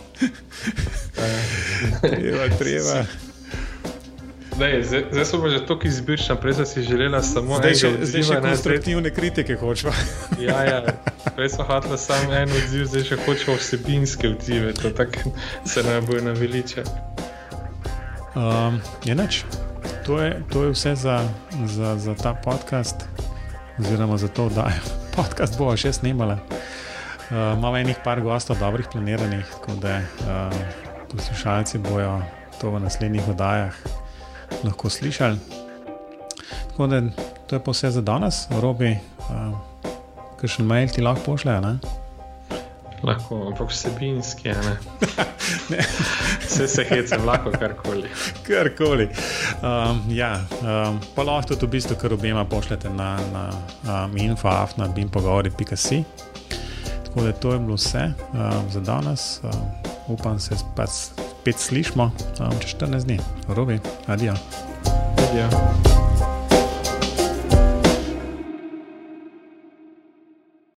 treba, 2.01 2.49
treba. 2.59 3.03
Zdaj, 4.59 4.83
zdaj 5.13 5.25
so 5.25 5.39
pa 5.43 5.49
že 5.49 5.61
tako 5.67 5.87
izbirčna, 5.87 6.35
prej 6.37 6.67
si 6.67 6.83
želela 6.83 7.23
samo 7.23 7.61
zdaj 7.61 7.75
še, 7.79 7.91
zdaj 8.03 8.23
še 8.27 8.41
konstruktivne 8.43 9.13
kritike 9.15 9.55
hočemo. 9.55 9.93
ja, 10.49 10.65
ja, 10.67 10.81
prej 11.37 11.53
so 11.55 11.63
hotela 11.63 11.99
samo 11.99 12.35
en 12.35 12.51
odziv, 12.51 12.89
zdaj 12.91 13.07
še 13.13 13.21
hočemo 13.23 13.55
vsebinske 13.61 14.35
odzive, 14.35 14.75
to 14.75 14.91
tako 14.91 15.31
se 15.63 15.87
ne 15.87 16.01
bojo 16.03 16.25
naveliče. 16.27 16.83
Um, 18.39 18.79
je 19.05 19.15
neč. 19.15 19.43
To 20.07 20.23
je, 20.23 20.43
to 20.53 20.63
je 20.63 20.71
vse 20.71 20.95
za, 20.95 21.27
za, 21.67 21.99
za 21.99 22.15
ta 22.15 22.35
podcast, 22.35 23.09
oziroma 23.79 24.17
za 24.17 24.29
to, 24.29 24.49
da 24.49 24.71
podcast 25.17 25.59
bo 25.59 25.75
še 25.75 25.91
snimala. 25.93 26.39
Uh, 27.29 27.59
Imamo 27.59 27.75
enih 27.77 27.99
par 28.05 28.23
gostov, 28.23 28.63
dobrih 28.63 28.87
planiranih, 28.93 29.43
tako 29.43 29.75
da 29.83 29.99
uh, 29.99 30.55
poslušalci 31.11 31.83
bojo 31.83 32.23
to 32.61 32.71
v 32.71 32.81
naslednjih 32.87 33.27
oddajah 33.29 33.75
lahko 34.63 34.87
slišali. 34.87 35.39
Tako 36.71 36.87
da 36.87 37.03
to 37.51 37.59
je 37.59 37.65
pa 37.65 37.75
vse 37.75 37.91
za 37.91 38.03
danes, 38.07 38.47
robi, 38.63 38.95
uh, 39.35 39.51
kaj 40.39 40.55
še 40.55 40.63
mail 40.63 40.95
ti 40.95 41.03
lahko 41.03 41.35
pošljejo. 41.35 41.75
Lahko, 43.03 43.43
ampak 43.51 43.75
vsebinski, 43.75 44.55
ne. 44.55 44.79
ne. 44.79 45.27
Vse 46.47 46.69
se 46.69 46.85
heca, 46.85 47.17
lahko 47.25 47.51
karkoli. 47.51 48.09
karkoli. 48.47 49.09
Um, 49.63 50.03
ja, 50.09 50.41
um, 50.63 51.01
pa 51.15 51.23
lahko 51.23 51.55
tudi 51.55 51.67
v 51.67 51.71
bistvu, 51.77 51.97
kar 52.01 52.13
obema 52.13 52.45
pošljete 52.45 52.91
na, 52.91 53.17
na 53.33 53.51
um, 53.85 54.17
infoafna, 54.17 54.89
bimpogovori.si. 54.89 56.03
Tako 57.07 57.23
da 57.23 57.33
to 57.33 57.53
je 57.53 57.59
bilo 57.59 57.75
vse 57.75 58.11
um, 58.33 58.71
za 58.71 58.81
danes. 58.81 59.41
Um, 59.43 59.51
upam, 60.09 60.39
se 60.41 60.57
spet, 60.57 60.91
spet 60.91 61.59
slišmo 61.59 62.13
um, 62.41 62.59
čez 62.61 62.75
14 62.75 63.05
dni. 63.05 63.19
Robi, 63.49 63.81
adijo. 64.07 64.35
Adijo. 65.29 66.08